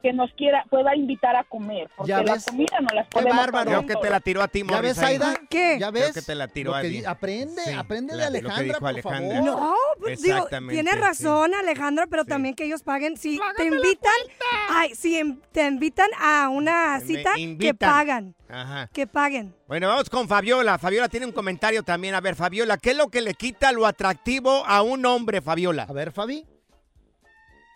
[0.01, 2.45] que nos quiera, pueda invitar a comer, porque Ya la ves.
[2.45, 3.69] comida no las Qué bárbaro.
[3.69, 4.97] Creo que te la tiró a ti, ¿Ya ves.
[4.97, 5.35] Aida?
[5.51, 5.77] ¿Qué?
[5.79, 6.13] ¿Ya Creo ves?
[6.15, 7.05] que te la tiró a ti.
[7.05, 9.37] Aprende, Sí, aprende de la- Alejandra, por Alejandra.
[9.43, 9.59] favor.
[9.61, 10.97] No, pues digo, Exactamente, tiene sí.
[10.97, 12.29] razón Alejandra, pero Sí.
[12.29, 13.17] también que ellos paguen.
[13.17, 14.11] Si te invitan,
[14.71, 18.89] ay, si em- te invitan a una cita, que pagan, Ajá.
[18.93, 19.53] que paguen.
[19.67, 20.77] Bueno, vamos con Fabiola.
[20.77, 22.15] Fabiola tiene un comentario también.
[22.15, 25.83] A ver, Fabiola, ¿qué es lo que le quita lo atractivo a un hombre, Fabiola?
[25.83, 26.45] A ver, Fabi.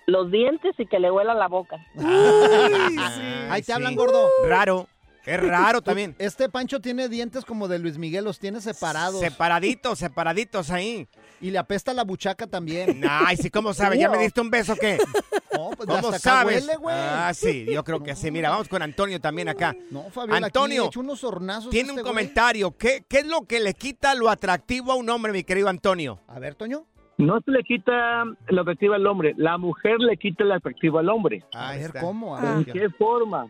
[0.08, 1.78] Los dientes y que le huela la boca.
[1.96, 3.22] Uy, sí.
[3.50, 3.72] Ahí te sí.
[3.72, 4.28] hablan, gordo.
[4.48, 4.88] Raro.
[5.26, 6.16] Es raro también.
[6.18, 9.20] Este Pancho tiene dientes como de Luis Miguel, los tiene separados.
[9.20, 11.08] Separaditos, separaditos ahí.
[11.40, 13.02] y le apesta la buchaca también.
[13.10, 14.00] Ay, sí, ¿cómo sabes?
[14.00, 14.98] ¿Ya me diste un beso o qué?
[15.54, 16.62] No, pues ¿Cómo hasta sabes?
[16.62, 16.96] huele, güey.
[16.98, 18.32] ah, sí, yo creo que sí.
[18.32, 19.76] Mira, vamos con Antonio también acá.
[19.92, 22.76] No, Fabiola, Antonio, aquí hecho unos hornazos Tiene este un comentario.
[22.78, 26.22] ¿Qué, ¿Qué es lo que le quita lo atractivo a un hombre, mi querido Antonio?
[26.30, 26.86] A ver, Toño.
[27.22, 31.10] No se le quita el atractivo al hombre, la mujer le quita el atractivo al
[31.10, 31.44] hombre.
[31.54, 32.02] A Ahí ver, está.
[32.02, 32.36] ¿cómo?
[32.36, 32.52] A Ah.
[32.58, 32.74] ¿En ver.
[32.74, 33.48] qué forma?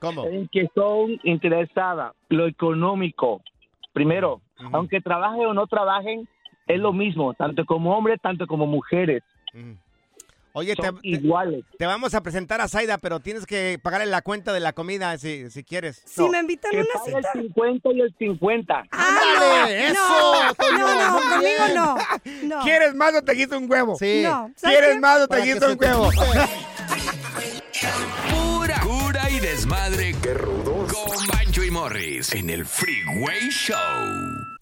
[0.00, 0.24] ¿Cómo?
[0.26, 3.40] En que son interesadas, lo económico.
[3.92, 4.40] Primero,
[4.72, 6.28] aunque trabajen o no trabajen,
[6.66, 9.22] es lo mismo, tanto como hombres, tanto como mujeres.
[10.56, 11.64] Oye, te, Son te- iguales.
[11.78, 15.18] te vamos a presentar a Zaida, pero tienes que pagarle la cuenta de la comida
[15.18, 16.00] si, si quieres.
[16.06, 17.32] Si No, me invitan a Que una pague el cita.
[17.32, 18.84] 50 y el 50.
[18.92, 19.66] ¡Ah.
[19.68, 19.94] ¡Eso,
[20.70, 21.96] No, no, no, conmigo no.
[22.56, 22.62] no.
[22.62, 23.96] ¿Quieres más o te quito un huevo?
[23.98, 24.22] Sí.
[24.22, 24.50] No.
[24.54, 25.00] ¿Sabes ¿Quieres qué?
[25.00, 26.10] más o te quito un huevo?
[28.30, 30.14] Pura cura y desmadre.
[30.22, 30.92] ¡Qué rudos!
[30.92, 34.43] Con Bancho y Morris en el Freeway Show.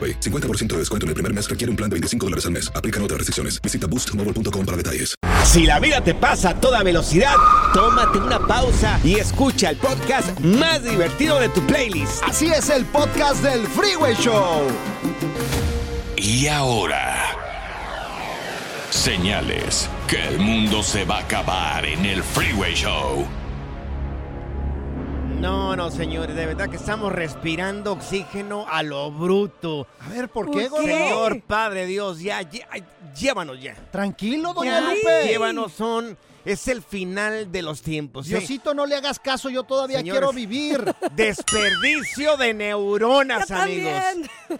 [0.00, 0.20] AroPay AroPay.
[0.20, 2.72] 50% de descuento en el primer mes requiere un plan de 25 dólares al mes.
[2.74, 3.60] Aplican otras restricciones.
[3.60, 5.14] Visita boostmobile.com para detalles.
[5.44, 7.34] Si la vida te pasa a toda velocidad,
[7.72, 12.22] tómate una pausa y escucha el podcast más divertido de tu playlist.
[12.22, 14.68] Así es el podcast del Freeway Show.
[16.16, 17.36] Y ahora,
[18.90, 23.26] señales que el mundo se va a acabar en el Freeway Show.
[25.40, 29.86] No, no, señores, de verdad que estamos respirando oxígeno a lo bruto.
[29.98, 30.84] A ver, ¿por qué, gordo?
[30.84, 32.68] Señor Padre Dios, ya, ya,
[33.18, 33.74] llévanos ya.
[33.90, 35.28] Tranquilo, doña Ya, Lupe.
[35.28, 38.26] Llévanos, son, es el final de los tiempos.
[38.26, 40.84] Diosito, no le hagas caso, yo todavía Señores, quiero vivir.
[41.16, 43.92] Desperdicio de neuronas, Yo amigos.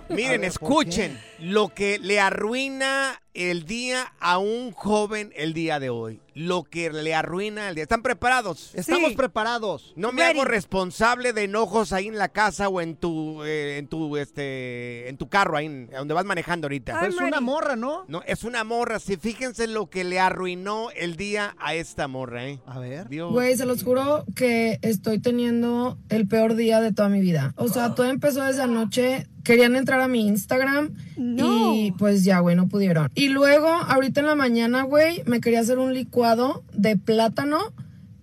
[0.08, 5.78] Miren, ver, ¿por escuchen lo que le arruina el día a un joven el día
[5.78, 6.20] de hoy.
[6.34, 7.82] Lo que le arruina el día.
[7.82, 8.70] ¿Están preparados?
[8.74, 9.92] Estamos preparados.
[9.96, 13.88] No me hago responsable de enojos ahí en la casa o en tu, eh, en
[13.88, 16.98] tu, este, en tu carro ahí, en- donde vas manejando ahorita.
[17.00, 18.04] Pero es una morra, ¿no?
[18.08, 18.98] No, es una morra.
[19.00, 22.60] Sí, fíjense lo que le arruinó el día a esta morra, ¿eh?
[22.66, 23.08] A ver.
[23.08, 23.30] Dios.
[23.32, 27.52] Güey, se los juro que estoy teniendo el peor día de toda mi vida.
[27.56, 29.26] O sea, todo empezó desde anoche.
[29.44, 33.10] Querían entrar a mi Instagram y pues ya, güey, no pudieron.
[33.14, 37.58] Y luego, ahorita en la mañana, güey, me quería hacer un licuado de plátano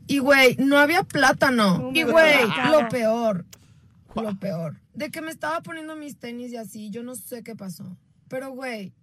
[0.07, 1.91] y, güey, no había plátano.
[1.93, 2.35] y, güey,
[2.71, 3.45] lo peor,
[4.15, 7.55] lo peor, de que me estaba poniendo mis tenis y así, yo no sé qué
[7.55, 7.83] pasó.
[8.29, 8.93] Pero, güey,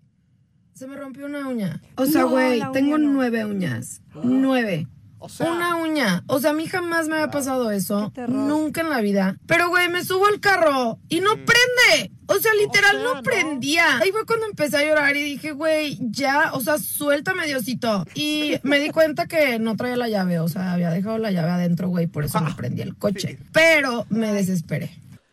[0.75, 1.81] se me rompió una uña.
[1.97, 3.09] O sea, No, güey, tengo no.
[3.11, 4.03] nueve uñas.
[4.23, 4.87] Nueve.
[5.29, 6.25] Sea- una uña.
[6.27, 8.13] O sea, a mí jamás me había pasado eso.
[8.29, 9.37] Nunca en la vida.
[9.47, 12.13] Pero, güey, me subo al carro y no prende.
[12.27, 13.99] O sea, literal, no prendía.
[13.99, 18.07] Ahí fue cuando empecé a llorar y dije, güey, ya, o sea, suéltame, Diosito.
[18.15, 20.39] Y me di cuenta que no traía la llave.
[20.41, 23.39] O sea, había dejado la llave adentro, güey, por eso no prendía el coche.
[23.53, 24.91] Pero me desesperé.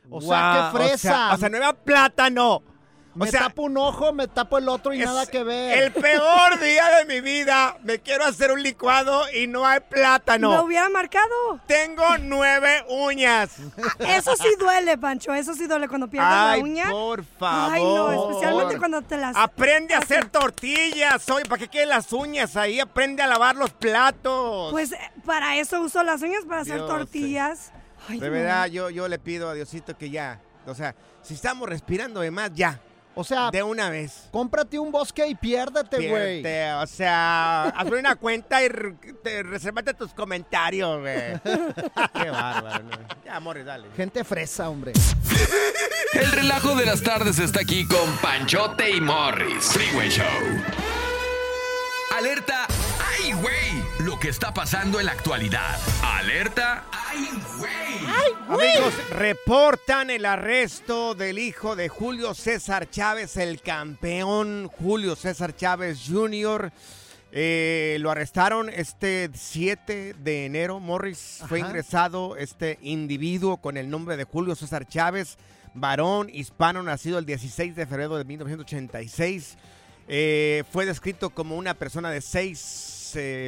[0.09, 0.93] O sea, qué fresa.
[0.93, 2.63] O sea, o sea, no era plátano.
[3.16, 5.84] Me sea, tapo un ojo, me tapo el otro y nada que ver.
[5.84, 7.78] El peor día de mi vida.
[7.84, 10.51] Me quiero hacer un licuado y no hay plátano.
[10.53, 11.59] Lo hubiera marcado.
[11.68, 13.51] Tengo nueve uñas.
[13.99, 15.34] Eso sí duele, Pancho.
[15.34, 16.89] Eso sí duele cuando pierdes Ay, la uña.
[16.89, 17.74] por favor.
[17.74, 19.36] Ay, no, especialmente cuando te las.
[19.36, 21.30] Aprende a hacer tortillas.
[21.30, 22.80] Oye, ¿para qué queden las uñas ahí?
[22.80, 24.72] Aprende a lavar los platos.
[24.72, 27.72] Pues eh, para eso uso las uñas, para hacer tortillas.
[28.07, 28.34] Ay, de no.
[28.34, 30.39] verdad, yo, yo le pido a Diosito que ya.
[30.66, 32.80] O sea, si estamos respirando de más, ya.
[33.14, 34.30] O sea, de una vez.
[34.32, 36.45] Cómprate un bosque y piérdete, güey.
[36.82, 41.39] O sea, hazme una cuenta y re- te- resérvate tus comentarios, güey.
[41.43, 42.84] Qué bárbaro.
[42.86, 42.91] ¿no?
[43.26, 43.88] Ya, Morris, dale.
[43.97, 44.93] Gente fresa, hombre.
[46.14, 49.66] El relajo de las tardes está aquí con Panchote y Morris.
[49.66, 50.26] Freeway Show.
[52.18, 52.68] Alerta.
[53.41, 53.47] ¡Ay,
[53.81, 54.05] güey!
[54.05, 55.79] Lo que está pasando en la actualidad.
[56.03, 56.85] Alerta.
[56.91, 58.71] ¡Ay, güey!
[58.75, 66.03] Amigos, reportan el arresto del hijo de Julio César Chávez, el campeón Julio César Chávez
[66.07, 66.71] Jr.
[67.31, 70.79] Eh, lo arrestaron este 7 de enero.
[70.79, 75.37] Morris fue ingresado este individuo con el nombre de Julio César Chávez,
[75.73, 79.57] varón hispano nacido el 16 de febrero de 1986.
[80.07, 83.00] Eh, fue descrito como una persona de 6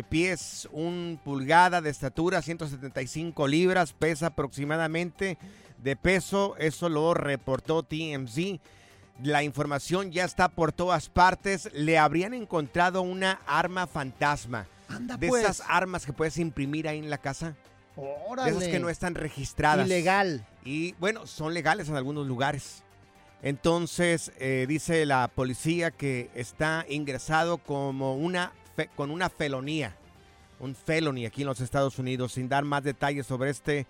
[0.10, 5.38] pies, 1 pulgada de estatura, 175 libras, pesa aproximadamente
[5.84, 6.56] de peso.
[6.58, 8.60] Eso lo reportó TMZ.
[9.22, 11.70] La información ya está por todas partes.
[11.74, 14.66] Le habrían encontrado una arma fantasma.
[14.88, 15.44] Anda, de pues.
[15.44, 17.56] esas armas que puedes imprimir ahí en la casa.
[17.96, 18.52] Órale.
[18.52, 19.86] De esas que no están registradas.
[19.86, 20.46] Ilegal.
[20.66, 22.84] Y bueno, son legales en algunos lugares.
[23.44, 28.54] Entonces, eh, dice la policía que está ingresado como una
[28.96, 29.96] con una felonía.
[30.60, 33.86] Un felony aquí en los Estados Unidos, sin dar más detalles sobre este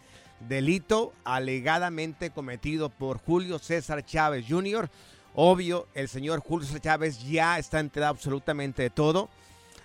[0.48, 4.90] delito alegadamente cometido por Julio César Chávez Jr.
[5.36, 9.30] Obvio, el señor Julio César Chávez ya está enterado absolutamente de todo.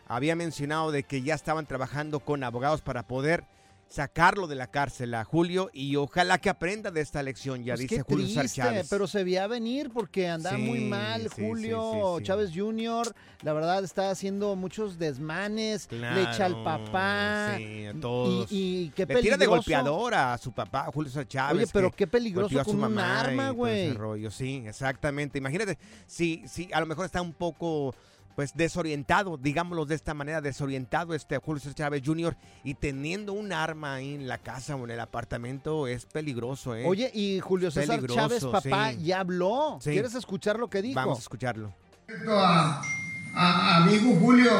[0.06, 3.44] Había mencionado de que ya estaban trabajando con abogados para poder
[3.88, 7.88] sacarlo de la cárcel a Julio y ojalá que aprenda de esta lección, ya Pues
[7.88, 8.86] dice Julio triste, Chávez.
[8.90, 12.24] pero se veía venir porque andaba Sí, muy mal sí, sí, Julio sí, sí.
[12.24, 13.14] Chávez Jr.
[13.42, 17.54] La verdad está haciendo muchos desmanes, le echa al papá.
[17.56, 18.52] sí, a todos.
[18.52, 19.48] Y, y qué Le tira de peligroso.
[19.56, 21.56] golpeador a su papá, Julio Chávez.
[21.64, 23.94] Oye, pero qué peligroso con un arma, güey.
[24.30, 25.38] Sí, exactamente.
[25.38, 27.94] Imagínate, si, si a lo mejor está un poco
[28.38, 32.36] pues desorientado, digámoslo de esta manera, desorientado este Julio César Chávez Jr.
[32.62, 36.84] y teniendo un arma ahí en la casa o en el apartamento es peligroso, ¿eh?
[36.86, 39.02] Oye, y Julio César Chávez, papá, sí.
[39.02, 39.80] ya habló.
[39.82, 39.90] Sí.
[39.90, 40.94] ¿Quieres escuchar lo que dijo?
[40.94, 41.74] Vamos a escucharlo.
[42.28, 42.80] a,
[43.34, 44.52] a, a mi hijo Julio,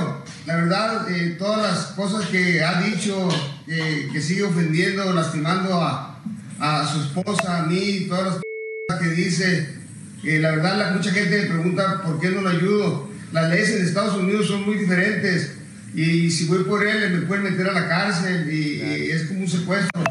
[0.44, 3.28] la verdad, eh, todas las cosas que ha dicho,
[3.64, 6.20] que, que sigue ofendiendo, lastimando a,
[6.58, 8.40] a su esposa, a mí, todas las
[8.88, 9.78] cosas que dice,
[10.20, 13.07] que la verdad la, mucha gente me pregunta por qué no lo ayudo.
[13.32, 15.52] Las leyes en Estados Unidos son muy diferentes
[15.94, 19.40] y si voy por él me pueden meter a la cárcel y, y es como
[19.40, 20.02] un secuestro.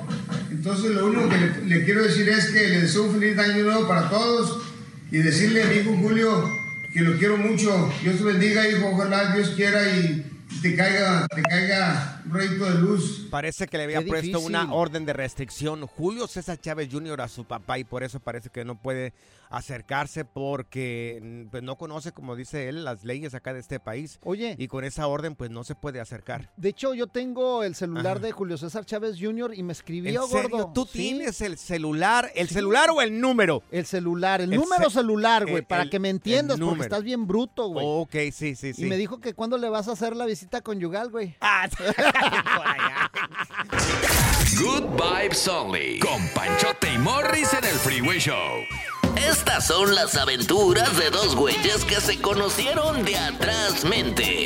[0.51, 3.63] Entonces lo único que le, le quiero decir es que le deseo un feliz año
[3.63, 4.59] nuevo para todos
[5.11, 6.49] y decirle a mi hijo Julio
[6.93, 7.91] que lo quiero mucho.
[8.01, 8.89] Dios te bendiga, hijo.
[8.89, 10.25] Ojalá Dios quiera y
[10.61, 13.27] te caiga, te caiga un rayito de luz.
[13.29, 14.47] Parece que le había Qué puesto difícil.
[14.47, 17.21] una orden de restricción Julio César Chávez Jr.
[17.21, 19.13] a su papá y por eso parece que no puede
[19.49, 24.19] acercarse porque mm, pues, no conoce, como dice él, las leyes acá de este país.
[24.23, 24.55] Oye.
[24.57, 26.51] Y con esa orden pues no se puede acercar.
[26.57, 28.25] De hecho, yo tengo el celular Ajá.
[28.27, 29.53] de Julio César Chávez Jr.
[29.53, 30.49] y me escribió, ¿En serio?
[30.49, 30.71] gordo.
[30.73, 30.99] ¿Tú Sí.
[30.99, 32.31] tienes el celular?
[32.35, 33.63] ¿El celular o el número?
[33.71, 37.03] El celular, el, El número ce- celular, güey, para el- que me entiendas, porque estás
[37.03, 37.85] bien bruto, güey.
[37.87, 38.83] Ok, sí, sí, sí.
[38.83, 41.35] Y me dijo que cuándo le vas a hacer la visita conyugal, güey.
[41.41, 41.67] Ah,
[44.59, 45.99] Good Vibes Only.
[45.99, 48.35] Con Panchote y Morris en el Freeway Show.
[49.17, 54.45] Estas son las aventuras de dos güeyes que se conocieron de atrás mente.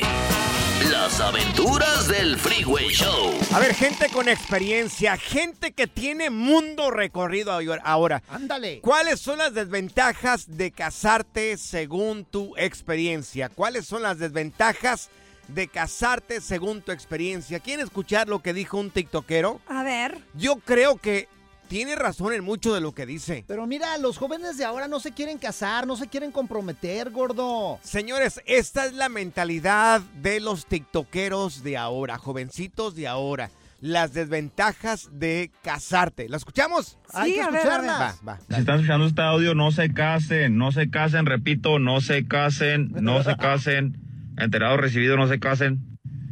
[0.90, 3.34] Las aventuras del Freeway Show.
[3.54, 7.52] A ver, gente con experiencia, gente que tiene mundo recorrido
[7.84, 8.24] ahora.
[8.30, 8.80] Ándale.
[8.80, 13.50] ¿Cuáles son las desventajas de casarte según tu experiencia?
[13.50, 15.10] ¿Cuáles son las desventajas
[15.50, 17.60] de casarte según tu experiencia?
[17.60, 19.60] ¿Quieren escuchar lo que dijo un tiktokero?
[19.68, 20.18] A ver.
[20.34, 21.28] Yo creo que
[21.72, 23.46] tiene razón en mucho de lo que dice.
[23.48, 27.80] Pero mira, los jóvenes de ahora no se quieren casar, no se quieren comprometer, gordo.
[27.82, 33.52] Señores, esta es la mentalidad de los tiktokeros de ahora, jovencitos de ahora.
[33.80, 36.28] Las desventajas de casarte.
[36.28, 36.98] ¿La escuchamos?
[37.14, 37.90] Hay que a ver, a ver.
[37.90, 38.40] Va, va.
[38.50, 42.92] Si están escuchando este audio, no se casen, no se casen, repito, no se casen,
[43.00, 43.98] no se casen.
[44.38, 45.91] Enterado recibido, no se casen.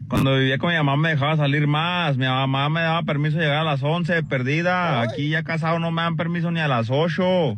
[0.10, 2.18] Cuando vivía con mi mamá me dejaba salir más.
[2.18, 5.02] Mi mamá me daba permiso de llegar a las 11, perdida.
[5.02, 7.56] Aquí ya casado no me dan permiso ni a las 8.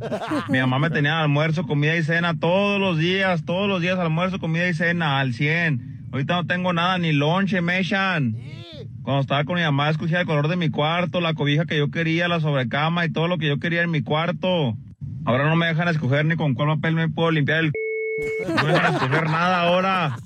[0.49, 4.39] Mi mamá me tenía almuerzo, comida y cena todos los días, todos los días almuerzo,
[4.39, 6.09] comida y cena al 100.
[6.11, 8.35] Ahorita no tengo nada, ni lonche, me echan.
[9.01, 11.89] Cuando estaba con mi mamá escogía el color de mi cuarto, la cobija que yo
[11.89, 14.75] quería, la sobrecama y todo lo que yo quería en mi cuarto.
[15.23, 17.71] Ahora no me dejan escoger ni con cuál papel me puedo limpiar el...
[18.47, 20.17] No me dejan escoger nada ahora.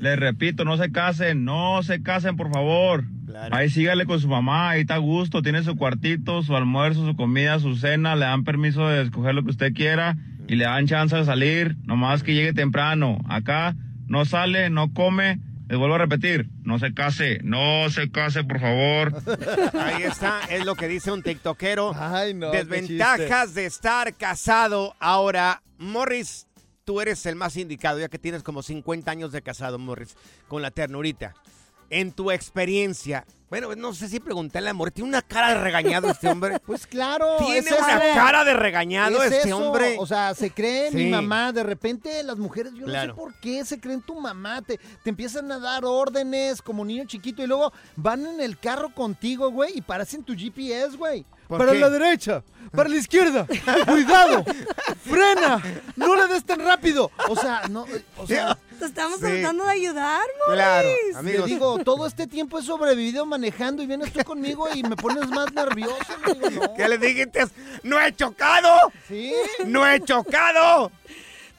[0.00, 3.04] Les repito, no se casen, no se casen, por favor.
[3.50, 7.14] Ahí sígale con su mamá, ahí está a gusto, tiene su cuartito, su almuerzo, su
[7.16, 10.16] comida, su cena, le dan permiso de escoger lo que usted quiera
[10.48, 13.18] y le dan chance de salir, nomás que llegue temprano.
[13.28, 13.76] Acá
[14.08, 15.38] no sale, no come,
[15.68, 19.12] les vuelvo a repetir, no se case, no se case, por favor.
[19.78, 21.94] Ahí está, es lo que dice un tiktokero.
[21.94, 24.96] Ay, no, qué Desventajas de estar casado.
[24.98, 26.48] Ahora, Morris,
[26.90, 30.16] tú eres el más indicado, ya que tienes como 50 años de casado, Morris,
[30.48, 31.34] con la ternurita.
[31.88, 36.10] En tu experiencia, bueno, no sé si preguntarle a Morris, ¿tiene una cara de regañado
[36.10, 36.58] este hombre?
[36.66, 37.36] Pues claro.
[37.38, 38.14] Tiene es una eso.
[38.16, 39.94] cara de regañado Es este eso, hombre.
[40.00, 40.96] O sea, se cree Sí.
[40.96, 41.52] mi mamá.
[41.52, 43.08] De repente las mujeres, yo Claro.
[43.08, 44.60] no sé por qué se creen tu mamá.
[44.60, 48.92] Te, te empiezan a dar órdenes como niño chiquito y luego van en el carro
[48.92, 51.24] contigo, güey, y parecen tu GPS, güey.
[51.50, 51.78] ¿Por Para qué?
[51.80, 53.44] la derecha, para la izquierda.
[53.86, 54.44] Cuidado,
[55.04, 55.60] frena,
[55.96, 57.10] no le des tan rápido.
[57.28, 57.84] O sea, no,
[58.16, 59.26] o sea, Te estamos Sí.
[59.26, 60.62] tratando de ayudar, Morris.
[60.62, 60.88] Claro,
[61.24, 65.28] Te digo, todo este tiempo he sobrevivido manejando y vienes tú conmigo y me pones
[65.28, 65.96] más nervioso.
[66.48, 66.74] Digo, no.
[66.74, 67.46] ¿Qué le dijiste?
[67.82, 68.92] ¡No he chocado!
[69.08, 69.34] ¿Sí?
[69.66, 70.92] ¡No he chocado!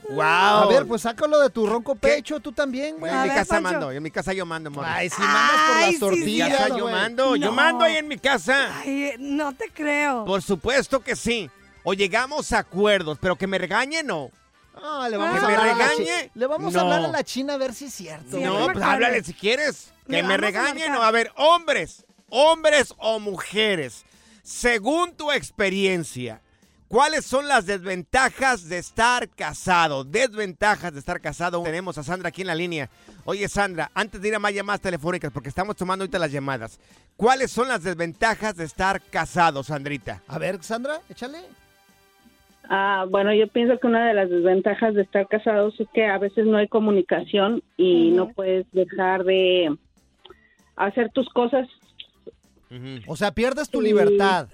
[0.10, 0.22] ¡Wow!
[0.24, 3.12] A ver, pues sácalo de tu ronco pecho, tú también, güey.
[3.14, 4.92] en mi casa mando, en mi casa yo mando, Morris.
[4.94, 7.52] Ay, si mandas por Ay, las sí, tortillas, Ya está, yo mando, yo No.
[7.54, 8.80] mando ahí en mi casa.
[8.80, 10.26] Ay, no te creo.
[10.26, 11.50] Por supuesto que sí.
[11.84, 14.30] O llegamos a acuerdos, pero que me regañe, no.
[14.76, 16.32] Ah, le vamos ¿Que a me hablar a la regañe?
[16.34, 16.80] Le vamos No.
[16.80, 18.38] a hablar a la China a ver si es cierto.
[18.38, 19.92] Sí, no, me pues háblale si quieres.
[20.08, 20.96] Le Que me vamos a regañe, marcar.
[20.98, 21.04] no.
[21.04, 24.04] A ver, hombres, hombres o mujeres,
[24.44, 26.42] según tu experiencia,
[26.92, 30.04] ¿cuáles son las desventajas de estar casado?
[30.04, 31.64] Desventajas de estar casado.
[31.64, 32.90] Tenemos a Sandra aquí en la línea.
[33.24, 36.80] Oye, Sandra, antes de ir a más llamadas telefónicas, porque estamos tomando ahorita las llamadas,
[37.16, 40.22] ¿cuáles son las desventajas de estar casado, Sandrita?
[40.28, 41.40] A ver, Sandra, échale.
[42.70, 46.18] Ah, bueno, yo pienso que una de las desventajas de estar casados es que a
[46.18, 49.76] veces no hay comunicación y no puedes dejar de
[50.76, 51.68] hacer tus cosas,
[53.08, 54.50] O sea, pierdes tu libertad.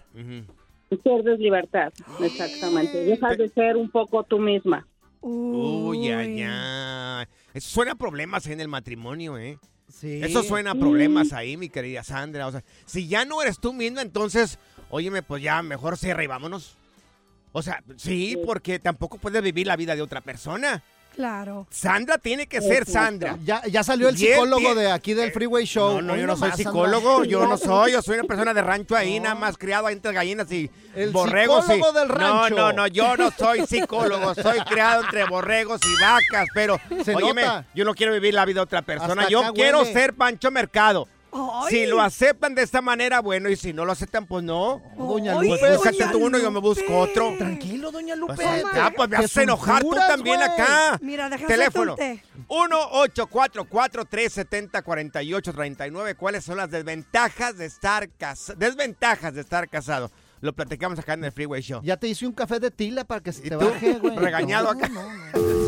[0.96, 3.04] Pierdes libertad, exactamente.
[3.04, 4.88] Dejas de ser un poco tú misma.
[5.20, 7.26] Uy, ay, ay.
[7.54, 9.60] Eso suena a problemas en el matrimonio, ¿eh?
[9.90, 10.22] Sí.
[10.24, 12.48] Eso suena a problemas ahí, mi querida Sandra.
[12.48, 14.60] O sea, si ya no eres tú misma, entonces,
[14.90, 16.78] óyeme, pues ya mejor cierra y vámonos.
[17.52, 20.84] O sea, sí, porque tampoco puedes vivir la vida de otra persona.
[21.18, 21.66] Claro.
[21.72, 23.38] Sandra tiene que ser Sandra.
[23.44, 25.96] Ya, ya salió el psicólogo de aquí del Freeway Show.
[25.96, 27.30] No, no, Hoy yo no soy nomás, psicólogo, Sandra.
[27.32, 30.14] yo no soy, yo soy una persona de rancho ahí, nada más criado ahí entre
[30.14, 31.66] gallinas y El borregos.
[31.70, 32.56] y- psicólogo del rancho.
[32.56, 37.16] No, no, no, yo no soy psicólogo, soy criado entre borregos y vacas, pero, Se
[37.16, 37.66] óyeme, nota.
[37.74, 39.94] yo no quiero vivir la vida de otra persona, Hasta yo acá quiero huele.
[39.94, 41.08] ser Pancho Mercado.
[41.64, 41.70] Ay.
[41.70, 44.82] Si lo aceptan de esta manera, bueno, y si no lo aceptan, pues no.
[44.98, 47.36] Doña Pues Lupe, búscate doña tú uno y yo me busco otro.
[47.38, 48.36] Tranquilo, doña Lupe.
[48.36, 50.50] Pues, ah, pues me haces enojar tú también güey.
[50.50, 50.98] acá.
[51.02, 51.94] Mira, deja Teléfono.
[51.94, 52.48] hacerte un té.
[54.78, 56.16] 1-844-370-4839.
[56.16, 58.58] ¿Cuáles son las desventajas de estar casado?
[58.60, 60.12] Desventajas de estar casado.
[60.40, 61.82] Lo platicamos acá en el Freeway Show.
[61.84, 64.16] Ya te hice un café de tila para que se te baje, güey.
[64.18, 64.88] Regañado No, acá.
[64.88, 65.67] no, no.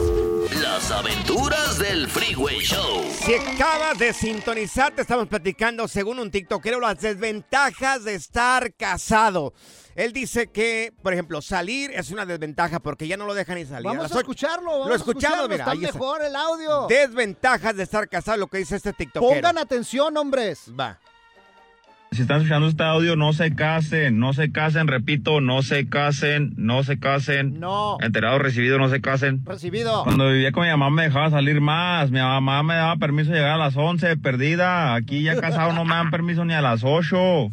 [0.70, 3.04] Las aventuras del Freeway Show.
[3.12, 9.56] Si acabas de sintonizar, te estamos platicando, según un tiktokero, las desventajas de estar casado.
[9.96, 13.66] Él dice que, por ejemplo, salir es una desventaja porque ya no lo dejan ni
[13.66, 13.86] salir.
[13.86, 14.70] Vamos las a escucharlo.
[14.70, 15.64] Vamos Lo escuchamos, mira.
[15.64, 15.98] Está ahí está.
[15.98, 16.86] mejor el audio.
[16.88, 19.28] Desventajas de estar casado, lo que dice este tiktokero.
[19.28, 20.66] Pongan atención, hombres.
[20.80, 21.00] Va.
[22.20, 26.52] Si están escuchando este audio, no se casen, no se casen, repito, no se casen,
[26.58, 27.62] no se casen.
[27.62, 27.96] No.
[28.02, 29.40] Enterado, recibido, no se casen.
[29.46, 30.04] Recibido.
[30.04, 32.12] Cuando vivía con mi mamá me dejaba salir más.
[32.12, 34.96] Mi mamá me daba permiso de llegar a las 11, perdida.
[34.96, 37.48] Aquí ya casado no me dan permiso ni a las 8.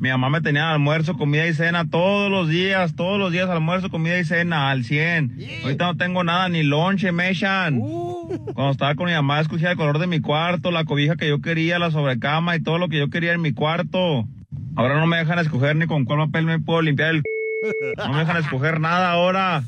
[0.00, 3.90] Mi mamá me tenía almuerzo, comida y cena todos los días, todos los días almuerzo,
[3.90, 5.38] comida y cena al 100.
[5.64, 7.80] Ahorita no tengo nada, ni lonche, me echan.
[8.54, 11.40] Cuando estaba con mi mamá escogía el color de mi cuarto, la cobija que yo
[11.40, 14.28] quería, la sobrecama y todo lo que yo quería en mi cuarto.
[14.76, 17.22] Ahora no me dejan escoger ni con cuál papel me puedo limpiar el...
[17.96, 19.64] No me dejan escoger nada ahora.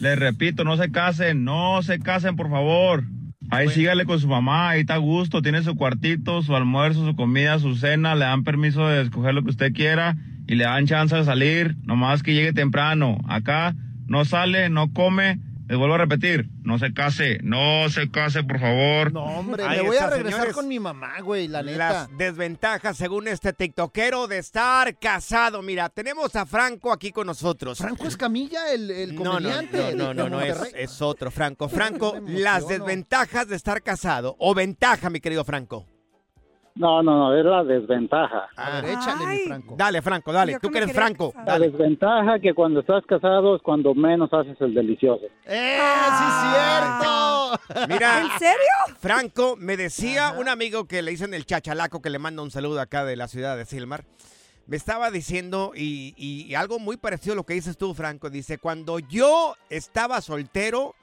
[0.00, 3.04] Les repito, no se casen, no se casen, por favor.
[3.50, 7.14] Ahí sígale con su mamá, ahí está a gusto, tiene su cuartito, su almuerzo, su
[7.14, 10.16] comida, su cena, le dan permiso de escoger lo que usted quiera
[10.46, 13.18] y le dan chance de salir, nomás que llegue temprano.
[13.28, 13.74] Acá
[14.06, 18.60] no sale, no come, les vuelvo a repetir, no se case, no se case, por
[18.60, 19.12] favor.
[19.12, 20.54] No, hombre, Ahí me voy a regresar señores.
[20.54, 21.76] con mi mamá, güey, la neta.
[21.76, 25.62] Las desventajas, según este tiktokero, de estar casado.
[25.62, 27.78] Mira, tenemos a Franco aquí con nosotros.
[27.78, 29.94] Franco Escamilla, el, el No, no, comediante.
[29.94, 30.82] no, no, no, de no, es, Monterrey.
[30.84, 31.68] es otro, Franco.
[31.68, 32.84] Franco, Me las emociono.
[32.84, 34.36] desventajas de estar casado.
[34.38, 35.86] O ventaja, mi querido Franco.
[36.76, 38.48] No, no, no, es la desventaja.
[38.54, 39.74] A ver, échale, mi Franco.
[39.78, 40.58] Dale, Franco, dale.
[40.60, 41.32] Tú que eres Franco.
[41.36, 41.70] La Dale.
[41.70, 45.24] desventaja que cuando estás casado es cuando menos haces el delicioso.
[45.46, 47.86] ¡Eh, sí cierto!
[47.88, 48.98] Mira, ¿En serio?
[49.00, 52.80] Franco, me decía un amigo que le dicen el chachalaco, que le manda un saludo
[52.80, 54.04] acá de la ciudad de Silmar.
[54.66, 58.30] Me estaba diciendo, y, y- y algo muy parecido a lo que dices tú, Franco.
[58.30, 60.94] Dice, cuando yo estaba soltero,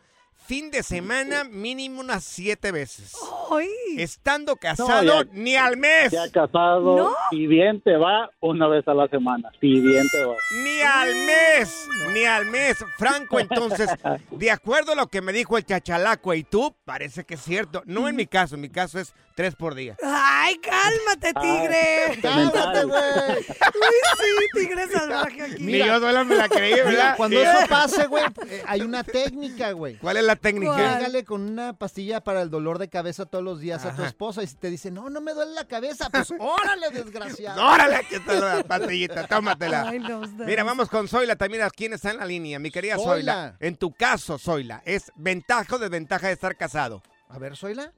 [0.46, 3.14] fin de semana mínimo unas siete veces.
[3.52, 3.68] Ay.
[3.98, 6.12] Estando casado, ya- ni al mes.
[6.12, 7.16] Ya casado, No.
[7.32, 9.50] y bien te va una vez a la semana.
[9.62, 10.36] Si bien te va.
[10.64, 12.78] Ni al mes, ni al mes.
[12.98, 13.90] Franco, entonces,
[14.32, 17.84] de acuerdo a lo que me dijo el chachalaco y tú, parece que es cierto.
[17.86, 19.96] No en mi caso, en mi caso es tres por día.
[20.04, 22.20] Ay, cálmate, tigre.
[22.22, 23.38] ¡Cálmate, güey!
[23.38, 25.56] Uy, sí, tigre salvaje aquí.
[25.64, 27.18] Ni yo sola me la creí, Mira, ¿verdad?
[27.18, 29.96] cuando eso pase, güey, eh, hay una técnica, güey.
[29.98, 30.76] ¿Cuál es la técnica?
[30.98, 34.44] Llégale con una pastilla para el dolor de cabeza todos los días a tu esposa
[34.44, 37.62] y si te dice, no, no me duele la cabeza, pues órale, desgraciado.
[37.66, 39.90] Órale, aquí está la pastillita, tómatela.
[39.90, 40.48] Ay, no, ustedes.
[40.48, 41.64] Mira, vamos con Zoila también.
[41.76, 42.60] ¿Quién está en la línea?
[42.60, 43.56] Mi querida Zoila.
[43.60, 47.02] En tu caso, Zoila, ¿es ventaja o desventaja de estar casado?
[47.30, 47.92] A ver, Zoila.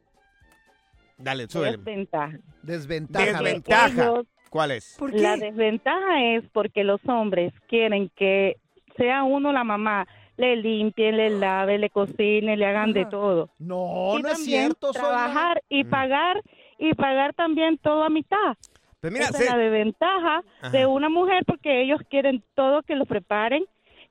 [1.18, 1.78] Dale, súbele.
[1.78, 2.38] Desventaja.
[2.62, 3.26] Desventaja.
[3.26, 4.04] Desventaja.
[4.04, 4.96] Ellos- ¿Cuál es?
[4.98, 8.58] ¿Por La desventaja es porque los hombres quieren que
[8.96, 10.08] sea uno la mamá,
[10.38, 13.50] le limpie, le lave, le cocine, le hagan de todo.
[13.60, 15.90] No, y no es cierto, trabajar y Mm.
[15.90, 16.42] pagar
[16.78, 18.56] y pagar también todo a mitad.
[19.02, 22.96] Pues mira, Esa se- es la desventaja de una mujer porque ellos quieren todo que
[22.96, 23.64] lo preparen,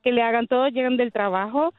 [0.03, 1.73] que le hagan todo, llegan del trabajo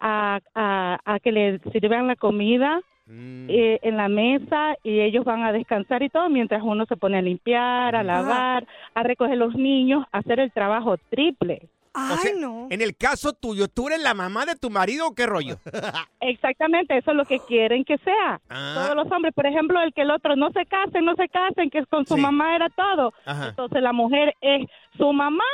[0.00, 3.46] a, a, a que le sirvan la comida Mm.
[3.50, 7.18] eh, en la mesa y ellos van a descansar y todo mientras uno se pone
[7.18, 11.62] a limpiar, a lavar, a recoger los niños, a hacer el trabajo triple.
[11.94, 12.68] O Ay, sea, no.
[12.70, 15.56] En el caso tuyo, ¿tú eres la mamá de tu marido o qué rollo?
[16.20, 18.40] Exactamente, eso es lo que quieren que sea.
[18.48, 18.74] Ah.
[18.76, 21.68] Todos los hombres, por ejemplo, el que el otro no se casen, no se casen,
[21.70, 22.20] que con su Sí.
[22.20, 23.12] mamá era todo.
[23.26, 23.48] Ajá.
[23.48, 24.66] Entonces la mujer es
[24.96, 25.44] su mamá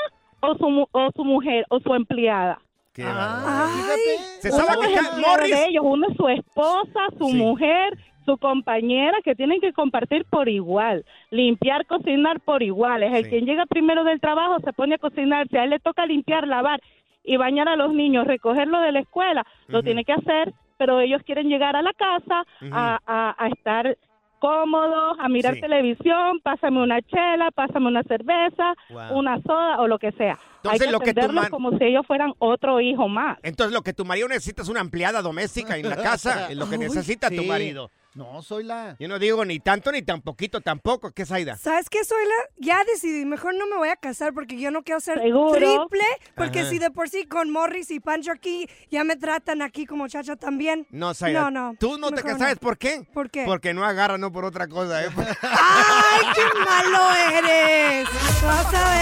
[0.40, 2.60] o su, mu- o su mujer o su empleada.
[2.92, 3.80] Qué Ah, Ay.
[3.82, 4.40] fíjate.
[4.42, 5.50] Se Uno estaba es quejando, empleado Morris.
[5.56, 7.34] de ellos, uno es su esposa, su Sí.
[7.34, 7.98] mujer,
[8.28, 13.02] su compañera, que tienen que compartir por igual, limpiar, cocinar por igual.
[13.02, 13.30] Es el Sí.
[13.30, 16.46] quien llega primero del trabajo, se pone a cocinar, si a él le toca limpiar,
[16.46, 16.80] lavar
[17.24, 21.22] y bañar a los niños, recogerlo de la escuela, lo tiene que hacer, pero ellos
[21.24, 23.96] quieren llegar a la casa a, a- a estar
[24.38, 25.60] cómodo, a mirar Sí.
[25.60, 29.18] televisión, pásame una chela, pásame una cerveza, Wow.
[29.18, 30.38] una soda o lo que sea.
[30.58, 33.38] Entonces, Hay que lo que tu atenderlos man- como si ellos fueran otro hijo más.
[33.42, 36.50] Entonces, lo que tu marido necesita es una empleada doméstica en la casa.
[36.50, 37.90] Es lo que Uy, necesita tu marido.
[38.18, 38.96] No, soy la...
[38.98, 41.12] Yo no digo ni tanto ni tan poquito tampoco.
[41.12, 41.56] ¿Qué es Aida?
[41.56, 42.34] ¿Sabes qué, Zoila?
[42.56, 45.52] Ya decidí, mejor no me voy a casar porque yo no quiero ser ¿Seguro?
[45.54, 46.04] triple,
[46.34, 46.70] porque Ajá.
[46.70, 50.34] si de por sí con Morris y Pancho aquí ya me tratan aquí como chacha
[50.34, 50.84] también.
[50.90, 51.42] No, Zaida.
[51.42, 51.76] No, no.
[51.78, 52.56] Tú no te casas, no.
[52.56, 53.06] ¿por qué?
[53.14, 53.44] ¿Por qué?
[53.44, 55.10] Porque no agarra, no por otra cosa, ¿eh?
[55.42, 58.08] ¡Ay, qué malo eres!
[58.42, 58.94] Vas a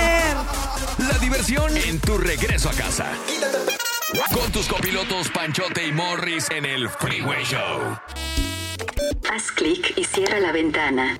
[0.99, 1.09] ver.
[1.11, 3.11] La diversión en tu regreso a casa.
[4.35, 7.99] Con tus copilotos Panchote y Morris en el Freeway Show.
[9.33, 11.19] Haz clic y cierra la ventana.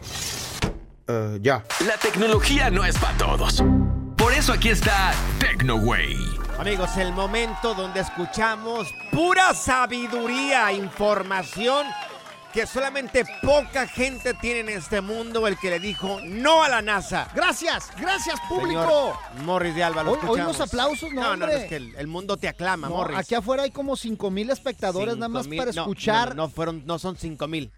[1.41, 1.65] ya.
[1.87, 3.63] La tecnología no es para todos.
[4.17, 6.17] Por eso aquí está TecnoWay.
[6.59, 11.87] Amigos, el momento donde escuchamos pura sabiduría, información
[12.53, 16.81] que solamente poca gente tiene en este mundo, el que le dijo no a la
[16.81, 17.29] NASA.
[17.35, 18.81] Gracias, gracias público.
[18.81, 22.07] Señor Morris de Alba, lo Hoy- los aplausos, no, no, no, es que el, el
[22.07, 23.19] mundo te aclama, No, Morris.
[23.19, 26.29] aquí afuera hay como 5 mil espectadores nada más Cinco mil- para escuchar.
[26.31, 27.71] No, no, no fueron, no son 5 mil.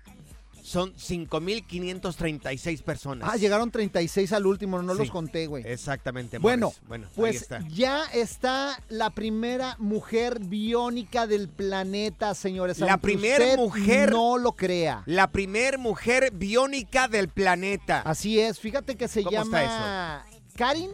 [0.69, 3.29] Son 5.536 personas.
[3.33, 4.99] Ah, llegaron 36 al último, no Sí.
[5.01, 5.65] los conté, güey.
[5.67, 6.39] Exactamente.
[6.39, 6.83] Bueno, Morris.
[6.89, 7.61] bueno ahí pues está.
[7.69, 12.79] ya está la primera mujer biónica del planeta, señores.
[12.81, 15.03] La aunque primer usted mujer- no lo crea.
[15.07, 18.01] La primer mujer biónica del planeta.
[18.03, 20.91] Así es, fíjate que se ¿Cómo está llama Karin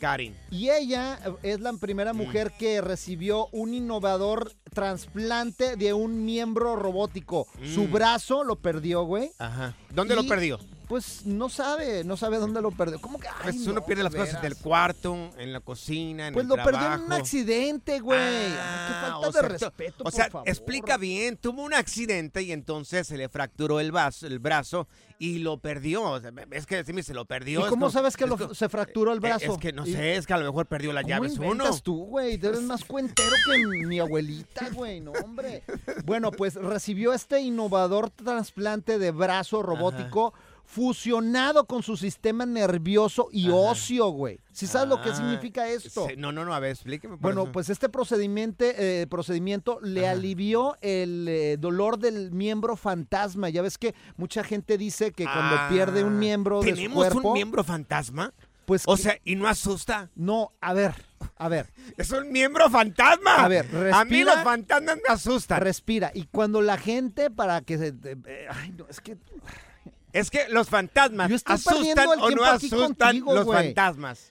[0.00, 0.34] Karin.
[0.50, 6.74] y ella eh, es la primera mujer que recibió un innovador trasplante de un miembro
[6.74, 7.46] robótico.
[7.74, 7.92] Su Mm.
[7.92, 9.30] brazo lo perdió, güey.
[9.38, 9.76] Ajá.
[9.90, 10.58] ¿Dónde lo perdió?
[10.90, 13.00] Pues no sabe, no sabe dónde lo perdió.
[13.00, 13.28] ¿Cómo que?
[13.28, 14.42] Ay, Pues uno no, pierde las de cosas veras.
[14.42, 16.78] del cuarto, en la cocina, en Pues el lo trabajo.
[16.78, 18.18] perdió en un accidente, güey.
[18.18, 20.48] Ay, qué Ah, falta o de sea, respeto, O por sea, favor.
[20.48, 24.88] explica bien, tuvo un accidente y entonces se le fracturó el, vaso, el brazo
[25.20, 26.02] y lo perdió.
[26.02, 27.60] O sea, es que decirme se lo perdió.
[27.60, 29.52] ¿Y cómo como- sabes que lo- como- se fracturó el Eh, brazo?
[29.52, 31.64] Es que no sé, es que a lo mejor perdió la ¿Cómo llave uno.
[31.84, 32.34] tú, güey?
[32.34, 35.00] Eres más cuentero que mi abuelita, güey.
[35.00, 35.62] No, hombre.
[36.04, 40.34] Bueno, pues recibió este innovador trasplante de brazo robótico
[40.70, 44.38] fusionado con su sistema nervioso y óseo, güey.
[44.52, 46.06] ¿Sí sabes lo que Ah, significa esto?
[46.16, 47.14] no, no, no, a ver, explíqueme.
[47.16, 47.52] por Bueno, eso.
[47.52, 53.48] pues este procedimiento, eh, procedimiento le alivió el eh, dolor del miembro fantasma.
[53.48, 57.14] Ya ves que mucha gente dice que cuando Ah, pierde un miembro de su ¿Tenemos
[57.14, 58.32] un miembro fantasma?
[58.64, 60.10] Pues o que- sea, ¿y no asusta?
[60.14, 60.94] No, a ver,
[61.36, 61.66] a ver.
[61.98, 63.34] Es un miembro fantasma.
[63.44, 64.34] A ver, A mí respira.
[64.36, 65.60] los fantasmas me asustan.
[65.62, 66.12] Respira.
[66.14, 67.88] Y cuando la gente, para que se...
[68.04, 69.16] eh, ay, no, es que...
[70.12, 74.28] Es que los fantasmas Yo estoy asustan perdiendo el o no asustan contigo, los fantasmas.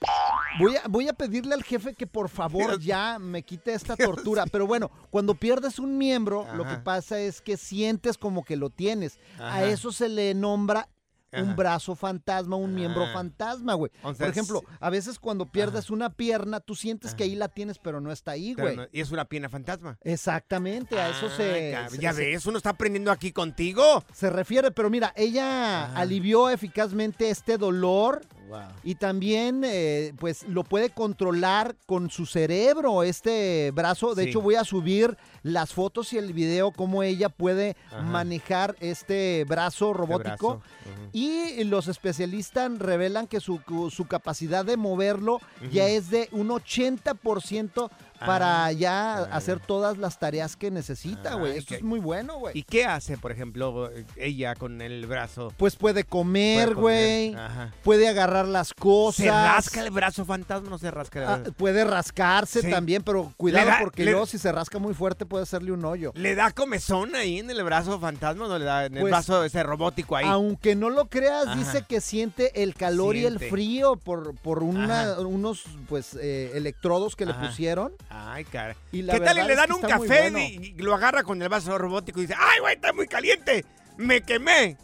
[0.58, 4.44] Voy a, voy a pedirle al jefe que por favor ya me quite esta tortura.
[4.46, 8.70] Pero bueno, cuando pierdes un miembro, lo que pasa es que sientes como que lo
[8.70, 9.18] tienes.
[9.38, 10.88] A eso se le nombra
[11.32, 13.12] un brazo fantasma, un miembro Ah.
[13.12, 13.90] fantasma, güey.
[14.02, 17.48] O sea, Por ejemplo, a veces cuando pierdes una pierna, tú sientes que ahí la
[17.48, 18.76] tienes, pero no está ahí, güey.
[18.76, 19.98] no- y es una pierna fantasma.
[20.02, 21.74] Exactamente, a eso se...
[21.76, 24.04] Ah, se- ya se- ves, uno está aprendiendo aquí contigo.
[24.12, 28.60] se refiere, pero mira, ella alivió eficazmente este dolor Wow.
[28.84, 34.14] y también eh, pues lo puede controlar con su cerebro este brazo.
[34.14, 34.28] De Sí.
[34.30, 38.02] hecho voy a subir las fotos y el video cómo ella puede Ajá.
[38.02, 40.56] manejar este brazo robótico.
[40.56, 41.10] brazo, ujú.
[41.12, 45.40] Y los especialistas revelan que su, su capacidad de moverlo
[45.72, 47.90] ya es de un 80%
[48.26, 49.28] para Ah, ya ah.
[49.32, 51.52] hacer todas las tareas que necesita, güey.
[51.52, 52.56] Ay, Esto es muy bueno, güey.
[52.58, 55.52] ¿Y qué hace, por ejemplo, ella con el brazo?
[55.56, 57.34] Pues puede comer, Puede güey.
[57.34, 57.72] ajá.
[57.82, 59.24] Puede agarrar las cosas.
[59.24, 61.52] ¿Se rasca el brazo fantasma no se rasca el Ah, brazo?
[61.52, 62.70] puede rascarse Sí.
[62.70, 65.84] también, pero cuidado da- porque le- luego si se rasca muy fuerte puede hacerle un
[65.84, 66.12] hoyo.
[66.14, 69.44] ¿Le da comezón ahí en el brazo fantasma no le da en el Pues, brazo
[69.44, 70.26] ese robótico ahí?
[70.28, 71.56] Aunque no lo creas, Ajá.
[71.56, 77.16] dice que siente el calor y el frío por, por una- unos pues eh, electrodos
[77.16, 77.92] que le pusieron.
[78.10, 78.76] Ay, cara.
[78.90, 80.38] Y la ¿Qué tal y le dan un café bueno.
[80.40, 83.64] y lo agarra con el vaso robótico y dice, ¡ay, güey, está muy caliente!
[83.96, 84.76] ¡Me quemé!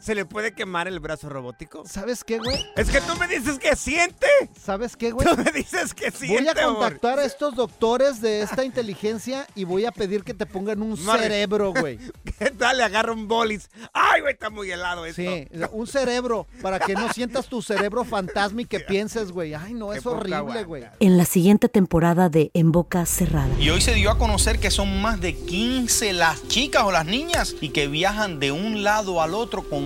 [0.00, 1.82] ¿Se le puede quemar el brazo robótico?
[1.86, 2.64] ¿Sabes qué, güey?
[2.76, 4.26] Es que tú me dices que siente.
[4.60, 5.26] ¿Sabes qué, güey?
[5.26, 6.38] Tú me dices que siente.
[6.38, 6.78] Voy a amor.
[6.80, 11.02] contactar a estos doctores de esta inteligencia y voy a pedir que te pongan un
[11.04, 11.22] Madre.
[11.24, 11.98] cerebro, güey.
[12.38, 12.76] ¿Qué tal?
[12.78, 13.68] Le agarra un bolis.
[13.92, 15.22] ¡Ay, güey, está muy helado esto!
[15.22, 19.74] Sí, un cerebro para que no sientas tu cerebro fantasma y que pienses, güey, ay,
[19.74, 20.84] no, Qué es horrible, güey.
[21.00, 23.48] En la siguiente temporada de En Boca Cerrada.
[23.58, 27.06] Y hoy se dio a conocer que son más de 15 las chicas o las
[27.06, 29.85] niñas y que viajan de un lado al otro con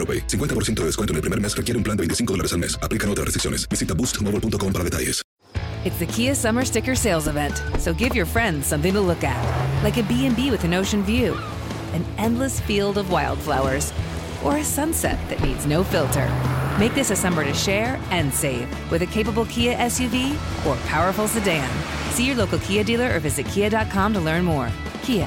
[0.00, 0.26] AroPay.
[0.26, 2.78] 50% de descuento en el primer mes requiere un plan de 25 dólares al mes.
[2.82, 3.68] Aplican otras restricciones.
[3.68, 5.22] Visita boostmobile.com para detalles.
[5.82, 9.42] It's the Kia Summer Sticker Sales Event, so give your friends something to look at,
[9.82, 11.38] like a B&B with an ocean view,
[11.94, 13.90] an endless field of wildflowers,
[14.44, 16.28] or a sunset that needs no filter.
[16.78, 20.34] Make this a summer to share and save with a capable Kia SUV
[20.66, 21.66] or powerful sedan.
[22.10, 24.70] See your local Kia dealer or visit kia.com to learn more.
[25.02, 25.26] Kia,